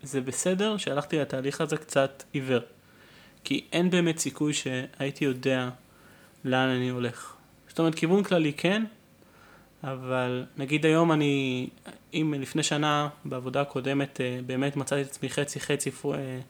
זה 0.03 0.21
בסדר 0.21 0.77
שהלכתי 0.77 1.19
לתהליך 1.19 1.61
הזה 1.61 1.77
קצת 1.77 2.23
עיוור, 2.33 2.61
כי 3.45 3.65
אין 3.73 3.91
באמת 3.91 4.19
סיכוי 4.19 4.53
שהייתי 4.55 5.25
יודע 5.25 5.69
לאן 6.45 6.69
אני 6.69 6.89
הולך. 6.89 7.35
זאת 7.69 7.79
אומרת, 7.79 7.95
כיוון 7.95 8.23
כללי 8.23 8.53
כן, 8.53 8.85
אבל 9.85 10.45
נגיד 10.57 10.87
היום 10.87 11.13
אני, 11.13 11.69
אם 12.15 12.35
לפני 12.39 12.63
שנה 12.63 13.09
בעבודה 13.25 13.61
הקודמת 13.61 14.21
אה, 14.21 14.39
באמת 14.47 14.77
מצאתי 14.77 15.03
את 15.03 15.07
עצמי 15.07 15.31
חצי 15.31 15.61
חצי 15.61 15.91
אה, 16.05 16.41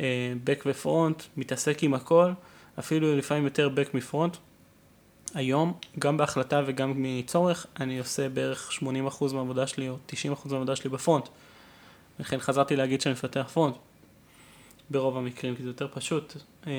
אה, 0.00 0.32
back 0.46 0.62
ופרונט, 0.66 1.22
מתעסק 1.36 1.82
עם 1.82 1.94
הכל, 1.94 2.30
אפילו 2.78 3.16
לפעמים 3.16 3.44
יותר 3.44 3.70
back 3.76 3.88
מ 3.94 4.00
front. 4.00 4.36
היום, 5.34 5.72
גם 5.98 6.16
בהחלטה 6.16 6.62
וגם 6.66 6.92
מצורך, 6.96 7.66
אני 7.80 7.98
עושה 7.98 8.28
בערך 8.28 8.70
80% 8.82 8.84
מהעבודה 9.34 9.66
שלי 9.66 9.88
או 9.88 9.96
90% 10.08 10.14
מהעבודה 10.50 10.76
שלי 10.76 10.90
ב 10.90 10.95
front. 10.95 11.28
לכן 12.18 12.38
חזרתי 12.38 12.76
להגיד 12.76 13.00
שאני 13.00 13.12
מפתח 13.12 13.50
front. 13.52 13.74
ברוב 14.90 15.16
המקרים, 15.16 15.56
כי 15.56 15.62
זה 15.62 15.68
יותר 15.68 15.88
פשוט. 15.94 16.36
אה, 16.66 16.72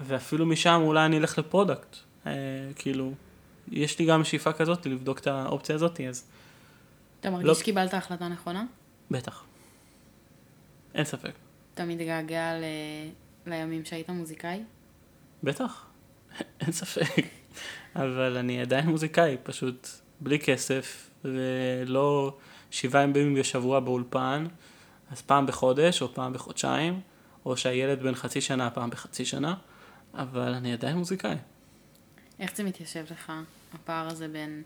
ואפילו 0.00 0.46
משם 0.46 0.80
אולי 0.84 1.06
אני 1.06 1.18
אלך 1.18 1.38
ל 1.38 1.44
product. 1.44 1.96
אה, 2.26 2.32
כאילו, 2.76 3.12
יש 3.70 3.98
לי 3.98 4.06
גם 4.06 4.24
שאיפה 4.24 4.52
כזאת 4.52 4.86
לבדוק 4.86 5.18
את 5.18 5.26
האופציה 5.26 5.74
הזאת, 5.74 6.00
אז 6.00 6.24
אתה 7.20 7.30
מרגיש 7.30 7.46
לא- 7.46 7.54
שקיבלת 7.54 7.94
החלטה 7.94 8.28
נכונה? 8.28 8.64
בטח. 9.10 9.44
אין 10.94 11.04
ספק. 11.04 11.32
אתה 11.74 11.84
מתגעגע 11.84 12.54
ל... 12.54 12.64
לימים 13.46 13.84
שהיית 13.84 14.10
מוזיקאי? 14.10 14.62
בטח, 15.42 15.86
אין 16.60 16.72
ספק. 16.72 17.24
אבל 17.96 18.36
אני 18.36 18.60
עדיין 18.60 18.86
מוזיקאי, 18.86 19.36
פשוט 19.42 19.88
בלי 20.20 20.38
כסף, 20.38 21.10
ולא 21.24 22.36
שבעה 22.70 23.02
ימים 23.02 23.34
בשבוע 23.34 23.80
באולפן, 23.80 24.46
אז 25.10 25.22
פעם 25.22 25.46
בחודש 25.46 26.02
או 26.02 26.14
פעם 26.14 26.32
בחודשיים, 26.32 27.00
או 27.48 27.56
שהילד 27.56 28.02
בן 28.02 28.14
חצי 28.14 28.40
שנה 28.40 28.70
פעם 28.70 28.90
בחצי 28.90 29.24
שנה, 29.24 29.54
אבל 30.14 30.54
אני 30.54 30.72
עדיין 30.72 30.96
מוזיקאי. 30.96 31.36
איך 32.40 32.56
זה 32.56 32.64
מתיישב 32.64 33.04
לך, 33.10 33.32
הפער 33.74 34.08
הזה 34.08 34.28
בין, 34.28 34.62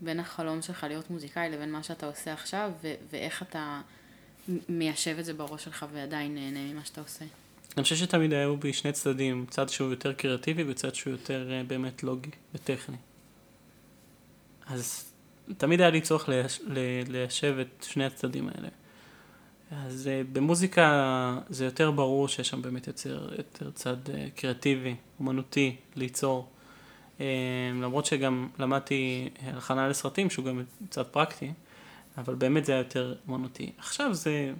בין 0.00 0.20
החלום 0.20 0.62
שלך 0.62 0.84
להיות 0.88 1.10
מוזיקאי 1.10 1.50
לבין 1.50 1.72
מה 1.72 1.82
שאתה 1.82 2.06
עושה 2.06 2.32
עכשיו, 2.32 2.70
ו- 2.82 2.94
ואיך 3.10 3.42
אתה 3.42 3.80
מיישב 4.68 5.16
את 5.18 5.24
זה 5.24 5.34
בראש 5.34 5.64
שלך 5.64 5.86
ועדיין 5.92 6.34
נהנה 6.34 6.72
ממה 6.72 6.84
שאתה 6.84 7.00
עושה? 7.00 7.24
אני 7.76 7.82
חושב 7.82 7.96
שתמיד 7.96 8.32
היו 8.32 8.56
בי 8.56 8.72
שני 8.72 8.92
צדדים, 8.92 9.46
צד 9.50 9.68
שהוא 9.68 9.90
יותר 9.90 10.12
קריאטיבי 10.12 10.64
וצד 10.70 10.94
שהוא 10.94 11.10
יותר 11.10 11.52
אה, 11.52 11.62
באמת 11.66 12.02
לוגי 12.02 12.30
וטכני. 12.54 12.96
אז 14.66 15.12
תמיד 15.56 15.80
היה 15.80 15.90
לי 15.90 16.00
צורך 16.00 16.28
ליישב 17.08 17.56
את 17.60 17.86
שני 17.88 18.04
הצדדים 18.04 18.48
האלה. 18.48 18.68
אז 19.70 20.08
אה, 20.08 20.22
במוזיקה 20.32 21.38
זה 21.48 21.64
יותר 21.64 21.90
ברור 21.90 22.28
שיש 22.28 22.48
שם 22.48 22.62
באמת 22.62 22.86
יותר, 22.86 23.28
יותר 23.38 23.70
צד 23.70 23.96
אה, 24.14 24.26
קריאטיבי, 24.36 24.94
אומנותי, 25.20 25.76
ליצור. 25.96 26.48
אה, 27.20 27.26
למרות 27.74 28.06
שגם 28.06 28.48
למדתי 28.58 29.30
הלחנה 29.42 29.88
לסרטים, 29.88 30.30
שהוא 30.30 30.44
גם 30.44 30.62
צד 30.90 31.02
פרקטי, 31.02 31.52
אבל 32.18 32.34
באמת 32.34 32.64
זה 32.64 32.72
היה 32.72 32.78
יותר 32.78 33.14
אומנותי. 33.28 33.72
עכשיו 33.78 34.14
זה 34.14 34.52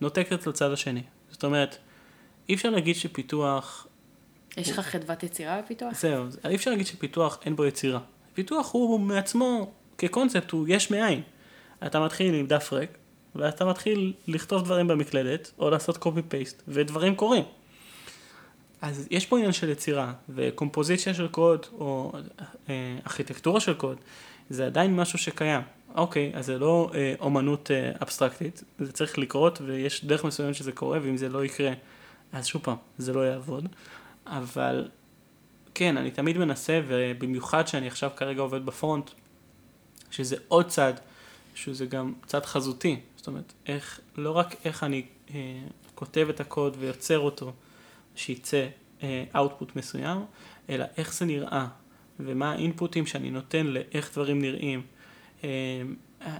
נותק 0.00 0.32
את 0.32 0.46
לצד 0.46 0.72
השני. 0.72 1.02
זאת 1.30 1.44
אומרת, 1.44 1.76
אי 2.48 2.54
אפשר 2.54 2.70
להגיד 2.70 2.96
שפיתוח, 2.96 3.86
יש 4.56 4.70
לך 4.70 4.80
חדוות 4.80 5.22
יצירה 5.22 5.62
בפיתוח? 5.62 5.94
זהו, 6.00 6.24
אי 6.48 6.54
אפשר 6.54 6.70
להגיד 6.70 6.86
שפיתוח 6.86 7.38
אין 7.44 7.56
בו 7.56 7.64
יצירה. 7.64 8.00
פיתוח 8.34 8.72
הוא 8.72 9.00
מעצמו, 9.00 9.72
כקונספט, 9.98 10.50
הוא 10.50 10.66
יש 10.68 10.90
מאין. 10.90 11.22
אתה 11.86 12.00
מתחיל 12.00 12.34
עם 12.34 12.46
דף 12.46 12.72
ריק, 12.72 12.90
ואתה 13.38 13.64
מתחיל 13.64 14.12
לכתוב 14.28 14.64
דברים 14.64 14.88
במקלדת, 14.88 15.52
או 15.58 15.70
לעשות 15.70 16.06
פייסט, 16.28 16.62
ודברים 16.68 17.14
קורים. 17.14 17.44
אז 18.82 19.08
יש 19.10 19.26
פה 19.26 19.36
עניין 19.36 19.52
של 19.52 19.68
יצירה, 19.68 20.12
וקומפוזיציה 20.28 21.14
של 21.14 21.28
קוד, 21.28 21.66
או 21.72 22.12
אה, 22.68 22.98
ארכיטקטורה 23.06 23.60
של 23.60 23.74
קוד, 23.74 23.96
זה 24.50 24.66
עדיין 24.66 24.96
משהו 24.96 25.18
שקיים. 25.18 25.60
אוקיי, 25.94 26.32
אז 26.34 26.46
זה 26.46 26.58
לא 26.58 26.90
אה, 26.94 27.14
אומנות 27.20 27.70
אה, 27.70 27.92
אבסטרקטית, 28.02 28.64
זה 28.78 28.92
צריך 28.92 29.18
לקרות, 29.18 29.60
ויש 29.64 30.04
דרך 30.04 30.24
מסוימת 30.24 30.54
שזה 30.54 30.72
קורה, 30.72 30.98
ואם 31.02 31.16
זה 31.16 31.28
לא 31.28 31.44
יקרה, 31.44 31.72
אז 32.32 32.46
שוב 32.46 32.62
פעם, 32.62 32.76
זה 32.98 33.12
לא 33.12 33.20
יעבוד. 33.20 33.68
אבל 34.26 34.88
כן, 35.74 35.96
אני 35.96 36.10
תמיד 36.10 36.38
מנסה, 36.38 36.80
ובמיוחד 36.86 37.68
שאני 37.68 37.86
עכשיו 37.86 38.10
כרגע 38.16 38.42
עובד 38.42 38.66
בפרונט, 38.66 39.10
שזה 40.10 40.36
עוד 40.48 40.68
צד, 40.68 40.92
שזה 41.54 41.86
גם 41.86 42.12
צד 42.26 42.46
חזותי. 42.46 43.00
זאת 43.26 43.28
אומרת, 43.28 43.52
איך, 43.66 44.00
לא 44.16 44.30
רק 44.30 44.56
איך 44.64 44.84
אני 44.84 45.02
אה, 45.34 45.62
כותב 45.94 46.26
את 46.30 46.40
הקוד 46.40 46.76
ויוצר 46.78 47.18
אותו, 47.18 47.52
שייצא 48.14 48.66
אה, 49.02 49.24
output 49.34 49.70
מסוים, 49.76 50.24
אלא 50.70 50.84
איך 50.96 51.14
זה 51.14 51.24
נראה, 51.24 51.66
ומה 52.20 52.52
האינפוטים 52.52 53.06
שאני 53.06 53.30
נותן 53.30 53.66
לאיך 53.66 54.10
דברים 54.12 54.42
נראים. 54.42 54.82
אה, 55.44 55.48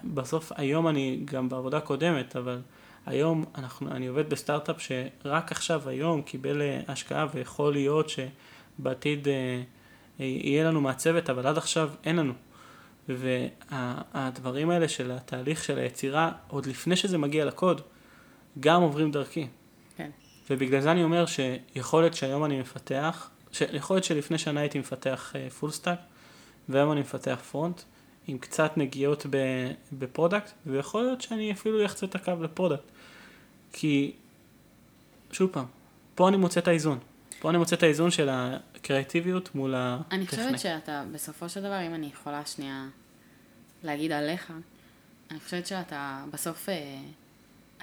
בסוף, 0.05 0.53
היום 0.57 0.89
אני 0.89 1.21
גם 1.25 1.49
בעבודה 1.49 1.81
קודמת, 1.81 2.37
אבל 2.37 2.61
היום 3.07 3.45
אנחנו, 3.55 3.91
אני 3.91 4.07
עובד 4.07 4.31
בסטארט-אפ 4.31 4.77
שרק 4.79 5.53
עכשיו, 5.53 5.89
היום, 5.89 6.23
קיבל 6.23 6.63
אה, 6.63 6.81
השקעה, 6.89 7.27
ויכול 7.35 7.73
להיות 7.73 8.07
שבעתיד 8.09 9.29
אה, 9.29 9.63
יהיה 10.19 10.65
לנו 10.65 10.81
מהצוות, 10.81 11.31
אבל 11.31 11.47
עד 11.47 11.59
עכשיו 11.59 11.91
אין 12.05 12.17
לנו. 12.17 12.33
והדברים 13.09 14.71
האלה 14.71 14.89
של 14.89 15.11
התהליך 15.11 15.65
של 15.65 15.79
היצירה, 15.79 16.33
עוד 16.49 16.67
לפני 16.67 16.97
שזה 16.97 17.19
מגיע 17.19 17.45
לקוד, 17.45 17.81
גם 18.61 18.83
עוברים 18.83 19.11
דרכי. 19.11 19.47
כן. 19.97 20.11
ובגלל 20.51 20.81
זה 20.81 20.91
אני 20.91 21.05
אומר 21.05 21.25
שיכול 21.27 22.03
להיות 22.03 22.15
שהיום 22.15 22.45
אני 22.45 22.61
מפתח, 22.61 23.31
יכול 23.73 23.97
להיות 23.97 24.05
שלפני 24.05 24.39
שנה 24.39 24.61
הייתי 24.61 24.79
מפתח 24.79 25.35
full 25.59 25.71
stack, 25.71 25.99
והיום 26.69 26.93
אני 26.93 27.01
מפתח 27.01 27.39
front, 27.51 27.81
עם 28.27 28.39
קצת 28.39 28.73
נגיעות 28.77 29.27
ב 29.93 29.99
product, 29.99 30.51
ויכול 30.67 31.03
להיות 31.03 31.21
שאני 31.21 31.53
אפילו 31.53 31.85
אחצה 31.85 32.07
את 32.07 32.15
הקו 32.15 32.33
ל 32.43 32.47
product. 32.47 32.83
כי, 33.73 34.13
שוב 35.33 35.51
פעם, 35.53 35.65
פה 36.15 36.29
אני 36.29 36.37
מוצא 36.37 36.61
את 36.61 36.69
האיזון. 36.69 36.99
פה 37.41 37.51
אני 37.51 37.59
מוצא 37.59 37.77
את 37.77 37.83
האיזון 37.83 38.11
של 38.11 38.29
הקריאטיביות 38.87 39.55
מול 39.55 39.75
הטכני. 39.77 40.19
אני 40.19 40.27
חושבת 40.27 40.59
שאתה, 40.59 41.05
בסופו 41.13 41.49
של 41.49 41.61
דבר, 41.61 41.87
אם 41.87 41.95
אני 41.95 42.07
יכולה 42.07 42.47
שנייה 42.47 42.87
להגיד 43.83 44.13
עליך, 44.13 44.53
אני 45.31 45.41
חושבת 45.41 45.67
שאתה 45.67 46.25
בסוף, 46.31 46.69
אה, 46.69 46.99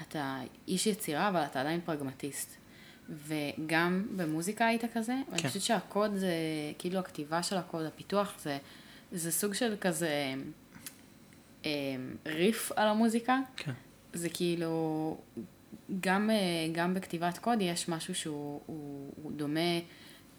אתה 0.00 0.40
איש 0.68 0.86
יצירה, 0.86 1.28
אבל 1.28 1.40
אתה 1.40 1.60
עדיין 1.60 1.80
פרגמטיסט. 1.84 2.56
וגם 3.08 4.06
במוזיקה 4.16 4.66
היית 4.66 4.84
כזה, 4.94 5.14
ואני 5.28 5.42
כן. 5.42 5.48
חושבת 5.48 5.62
שהקוד 5.62 6.16
זה, 6.16 6.32
כאילו 6.78 6.98
הכתיבה 6.98 7.42
של 7.42 7.56
הקוד, 7.56 7.84
הפיתוח, 7.84 8.34
זה, 8.42 8.58
זה 9.12 9.32
סוג 9.32 9.54
של 9.54 9.76
כזה 9.80 10.34
אה, 11.64 11.70
ריף 12.26 12.72
על 12.76 12.88
המוזיקה. 12.88 13.38
כן. 13.56 13.72
זה 14.12 14.28
כאילו, 14.28 15.16
גם, 16.00 16.30
אה, 16.30 16.36
גם 16.72 16.94
בכתיבת 16.94 17.38
קוד 17.38 17.58
יש 17.60 17.88
משהו 17.88 18.14
שהוא 18.14 18.60
הוא, 18.66 19.12
הוא 19.22 19.32
דומה 19.32 19.78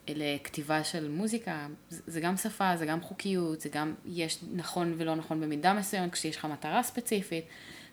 לכתיבה 0.08 0.84
של 0.84 1.10
מוזיקה. 1.10 1.68
זה, 1.90 2.22
גם 2.22 2.38
שפה, 2.38 2.78
זה 2.78 2.86
גם 2.86 3.02
חוקיות, 3.02 3.62
זה 3.62 3.70
גם 3.70 3.94
יש 4.06 4.38
נכון 4.54 4.94
ולא 4.98 5.16
נכון 5.16 5.42
במידה 5.42 5.74
מסוימת 5.74 6.14
כשיש 6.14 6.38
לך 6.38 6.46
מטרה 6.46 6.84
ספציפית. 6.84 7.46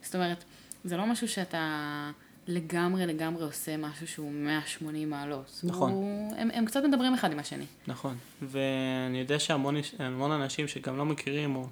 זאת 0.02 0.14
אומרת, 0.14 0.44
זה 0.84 0.96
לא 0.96 1.06
משהו 1.06 1.28
שאתה 1.28 2.10
לגמרי 2.46 3.06
לגמרי 3.06 3.44
עושה 3.44 3.76
משהו 3.76 4.08
שהוא 4.08 4.32
180 4.32 5.10
מעלות. 5.10 5.60
נכון. 5.64 5.92
הוא, 5.92 6.34
הם, 6.36 6.50
הם 6.52 6.66
קצת 6.66 6.82
מדברים 6.84 7.14
אחד 7.14 7.32
עם 7.32 7.38
השני. 7.38 7.64
נכון, 7.86 8.16
ואני 8.42 9.18
יודע 9.18 9.38
שהמון 9.38 10.32
אנשים 10.32 10.68
שגם 10.68 10.96
לא 10.96 11.04
מכירים 11.04 11.56
או 11.56 11.66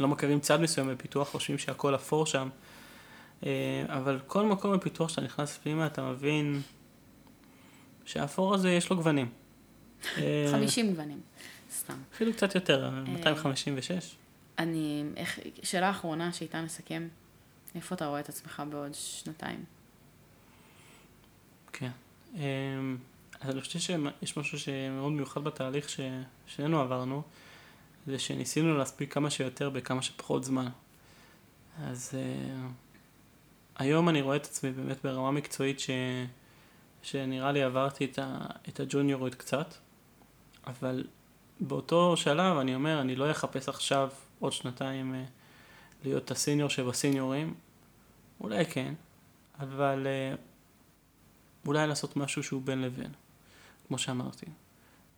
לא 0.00 0.08
מכירים 0.08 0.40
צד 0.40 0.60
מסוים 0.60 0.88
בפיתוח 0.88 1.28
חושבים 1.28 1.58
שהכל 1.58 1.94
אפור 1.94 2.26
שם, 2.26 2.48
אה, 3.46 3.84
אבל 3.88 4.18
כל 4.26 4.46
מקום 4.46 4.76
בפיתוח 4.76 5.08
שאתה 5.08 5.20
נכנס 5.20 5.58
פנימה 5.58 5.86
אתה 5.86 6.02
מבין 6.02 6.60
שהאפור 8.08 8.54
הזה 8.54 8.70
יש 8.70 8.90
לו 8.90 8.96
גוונים. 8.96 9.28
אה, 10.16 10.48
50 10.52 10.90
גוונים, 10.90 11.20
סתם. 11.72 11.94
אפילו 12.14 12.32
קצת 12.32 12.54
יותר, 12.54 12.90
256. 13.06 14.16
אני, 14.58 15.04
איך, 15.16 15.38
שאלה 15.62 15.90
אחרונה 15.90 16.32
שאיתה 16.32 16.60
נסכם, 16.60 17.08
איפה 17.74 17.94
אתה 17.94 18.06
רואה 18.06 18.20
את 18.20 18.28
עצמך 18.28 18.62
בעוד 18.70 18.94
שנתיים? 18.94 19.64
כן. 21.72 21.90
אה, 22.36 22.42
אז 23.40 23.50
אני 23.50 23.60
חושב 23.60 23.78
שיש 23.78 24.36
משהו 24.36 24.58
שמאוד 24.58 25.12
מיוחד 25.12 25.44
בתהליך 25.44 25.86
ששנינו 25.88 26.80
עברנו, 26.80 27.22
זה 28.06 28.18
שניסינו 28.18 28.78
להספיק 28.78 29.14
כמה 29.14 29.30
שיותר 29.30 29.70
בכמה 29.70 30.02
שפחות 30.02 30.44
זמן. 30.44 30.68
אז 31.84 32.10
אה, 32.14 32.68
היום 33.76 34.08
אני 34.08 34.22
רואה 34.22 34.36
את 34.36 34.44
עצמי 34.44 34.70
באמת 34.70 34.96
ברמה 35.04 35.30
מקצועית 35.30 35.80
ש... 35.80 35.90
שנראה 37.02 37.52
לי 37.52 37.62
עברתי 37.62 38.04
את, 38.04 38.18
ה... 38.18 38.46
את 38.68 38.80
הג'וניורית 38.80 39.34
קצת, 39.34 39.74
אבל 40.66 41.04
באותו 41.60 42.16
שלב 42.16 42.56
אני 42.56 42.74
אומר, 42.74 43.00
אני 43.00 43.16
לא 43.16 43.30
אחפש 43.30 43.68
עכשיו 43.68 44.08
עוד 44.38 44.52
שנתיים 44.52 45.14
אה, 45.14 45.24
להיות 46.04 46.30
ה 46.30 46.36
senior 46.36 46.70
שבסיניורים, 46.70 47.54
אולי 48.40 48.64
כן, 48.64 48.94
אבל 49.60 50.06
אה, 50.06 50.34
אולי 51.66 51.86
לעשות 51.86 52.16
משהו 52.16 52.42
שהוא 52.42 52.62
בין 52.62 52.82
לבין, 52.82 53.10
כמו 53.88 53.98
שאמרתי. 53.98 54.46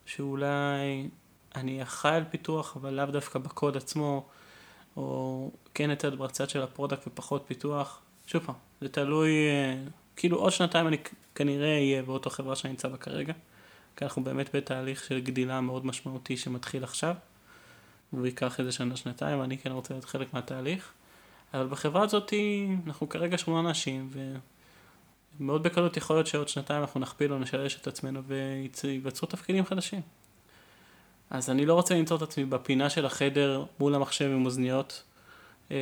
שאולי 0.07 1.09
אני 1.55 1.83
אחראי 1.83 2.17
על 2.17 2.25
פיתוח, 2.31 2.77
אבל 2.77 2.95
לאו 2.95 3.07
דווקא 3.07 3.39
בקוד 3.39 3.77
עצמו, 3.77 4.29
או 4.97 5.51
כן 5.75 5.91
יותר 5.91 6.15
בצד 6.15 6.51
של 6.51 6.63
ה 6.63 6.68
product 6.68 7.07
ופחות 7.07 7.45
פיתוח. 7.47 8.01
שוב 8.27 8.45
פעם, 8.45 8.55
זה 8.81 8.89
תלוי, 8.89 9.31
אה, 9.31 9.83
כאילו 10.21 10.39
עוד 10.39 10.53
שנתיים 10.53 10.87
אני 10.87 10.97
כנראה 11.35 11.75
אהיה 11.75 12.03
באותו 12.03 12.31
חברה 12.31 12.57
שאני 12.57 12.71
נמצא 12.71 12.89
בה 12.89 12.97
כרגע, 12.97 13.33
כי 13.97 14.05
אנחנו 14.05 14.25
באמת 14.25 14.57
בתהליך 14.57 15.05
של 15.05 15.21
גדילה 15.21 15.61
מאוד 15.61 15.87
משמעותי 15.87 16.37
שמתחיל 16.37 16.85
עכשיו, 16.85 17.15
והוא 18.13 18.27
ייקח 18.27 18.61
איזה 18.61 18.73
שנה, 18.73 18.97
שנתיים, 18.97 19.41
ואני 19.41 19.59
כן 19.59 19.73
רוצה 19.73 19.95
להיות 19.95 20.05
חלק 20.05 20.35
מהתהליך. 20.35 20.93
אבל 21.55 21.67
בחברה 21.67 22.03
הזאת 22.03 22.33
אנחנו 22.87 23.09
כרגע 23.09 23.39
שמונה 23.39 23.69
אנשים, 23.69 24.11
ומאוד 25.41 25.63
בקלות 25.63 25.97
יכול 25.97 26.17
להיות 26.17 26.27
שעוד 26.27 26.49
שנתיים 26.49 26.81
אנחנו 26.81 27.01
נכפיל 27.01 27.33
או 27.33 27.39
נשלש 27.39 27.77
את 27.77 27.87
עצמנו 27.87 28.23
וייווצרו 28.83 29.29
תפקידים 29.29 29.65
חדשים. 29.65 30.01
אז 31.31 31.51
אני 31.51 31.67
לא 31.67 31.75
רוצה 31.75 31.95
למצוא 31.95 32.17
את 32.17 32.23
עצמי 32.23 32.45
בפינה 32.45 32.91
של 32.91 33.07
החדר 33.07 33.65
מול 33.79 33.95
המחשב 33.95 34.25
עם 34.25 34.47
אוזניות, 34.47 35.03
אה, 35.71 35.77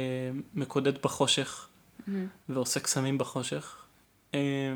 מקודד 0.54 1.02
בחושך 1.02 1.68
mm-hmm. 1.68 2.10
ועושה 2.48 2.80
קסמים 2.80 3.18
בחושך. 3.18 3.87
אה, 4.34 4.74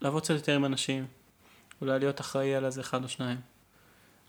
לעבוד 0.00 0.22
קצת 0.22 0.34
יותר 0.34 0.54
עם 0.54 0.64
אנשים, 0.64 1.06
אולי 1.80 1.98
להיות 1.98 2.20
אחראי 2.20 2.54
על 2.54 2.64
איזה 2.64 2.80
אחד 2.80 3.02
או 3.02 3.08
שניים. 3.08 3.38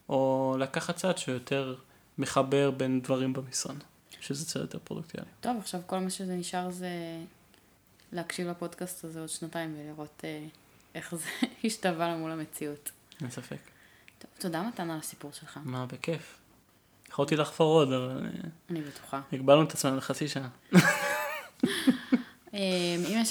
או 0.09 0.55
לקחת 0.59 0.95
צד 0.95 1.17
שיותר 1.17 1.75
מחבר 2.17 2.71
בין 2.71 3.01
דברים 3.01 3.33
במשרד, 3.33 3.75
שזה 4.21 4.45
קצת 4.45 4.59
יותר 4.59 4.79
פרודוקטיאלי. 4.83 5.27
טוב, 5.41 5.57
עכשיו 5.57 5.81
כל 5.85 5.99
מה 5.99 6.09
שזה 6.09 6.35
נשאר 6.35 6.71
זה 6.71 6.89
להקשיב 8.11 8.47
לפודקאסט 8.47 9.03
הזה 9.03 9.19
עוד 9.19 9.29
שנתיים 9.29 9.75
ולראות 9.77 10.21
אה, 10.23 10.45
איך 10.95 11.15
זה 11.15 11.25
השתווה 11.63 12.17
מול 12.17 12.31
המציאות. 12.31 12.91
אין 13.21 13.29
ספק. 13.29 13.57
טוב, 14.19 14.31
תודה 14.39 14.63
מתן 14.63 14.89
על 14.89 14.99
הסיפור 14.99 15.31
שלך. 15.31 15.59
מה, 15.63 15.85
בכיף. 15.85 16.37
יכולתי 17.09 17.35
לחפור 17.35 17.73
עוד, 17.73 17.91
אבל... 17.91 18.25
אה, 18.25 18.49
אני 18.69 18.81
בטוחה. 18.81 19.21
הגבלנו 19.33 19.63
את 19.63 19.71
עצמנו 19.71 19.97
לחצי 19.97 20.27
שעה. 20.27 20.47
אה, 20.73 20.79
אם 21.63 21.73
יש 21.73 21.73
לכם... 21.73 22.44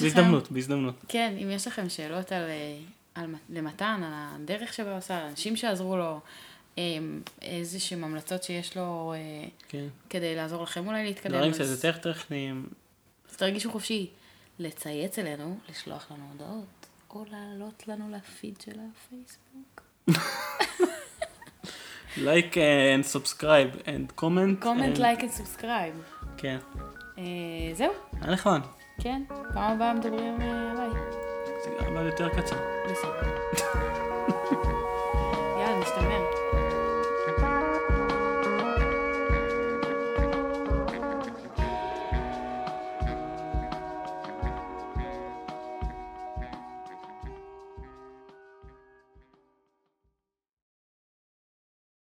בהזדמנות, 0.01 0.51
בהזדמנות. 0.51 0.95
כן, 1.07 1.33
אם 1.43 1.51
יש 1.51 1.67
לכם 1.67 1.89
שאלות 1.89 2.31
על, 2.31 2.43
אה, 2.43 2.77
על, 3.15 3.35
למתן, 3.49 4.01
על 4.03 4.11
הדרך 4.13 4.73
שבו 4.73 4.89
הוא 4.89 4.97
עושה, 4.97 5.17
על 5.17 5.25
אנשים 5.25 5.55
שעזרו 5.55 5.97
לו, 5.97 6.19
איזה 7.41 7.79
שהם 7.79 8.03
המלצות 8.03 8.43
שיש 8.43 8.77
לו 8.77 9.13
כן. 9.69 9.85
כדי 10.09 10.35
לעזור 10.35 10.63
לכם 10.63 10.87
אולי 10.87 11.03
להתקדם. 11.03 11.35
דברים 11.35 11.53
קצת 11.53 11.65
יותר 11.71 11.97
טכניים. 12.13 12.67
אז 13.29 13.37
תרגישו 13.37 13.71
חופשי 13.71 14.09
לצייץ 14.59 15.19
אלינו, 15.19 15.57
לשלוח 15.69 16.11
לנו 16.11 16.23
הודעות, 16.31 16.87
או 17.09 17.25
לעלות 17.31 17.87
לנו 17.87 18.09
לפיד 18.11 18.61
של 18.61 18.79
הפייסבוק. 18.79 19.81
like 22.17 22.55
and 22.55 23.03
subscribe 23.13 23.85
and 23.85 24.21
comment. 24.21 24.63
comment, 24.63 24.97
and... 24.97 24.99
like 24.99 25.21
and 25.21 25.33
subscribe. 25.41 26.25
כן. 26.37 26.57
Uh, 27.15 27.19
זהו. 27.73 27.91
היה 28.21 28.31
נחמד. 28.31 28.61
כן, 29.01 29.21
פעם 29.53 29.71
הבאה 29.71 29.93
מדברים 29.93 30.41
עליי. 30.41 30.89
זה 31.63 31.87
אבל 31.87 32.05
יותר 32.05 32.29
קצר. 32.29 32.55
בסדר. 32.91 33.35
יאללה, 35.59 35.79
נשתמר. 35.79 36.24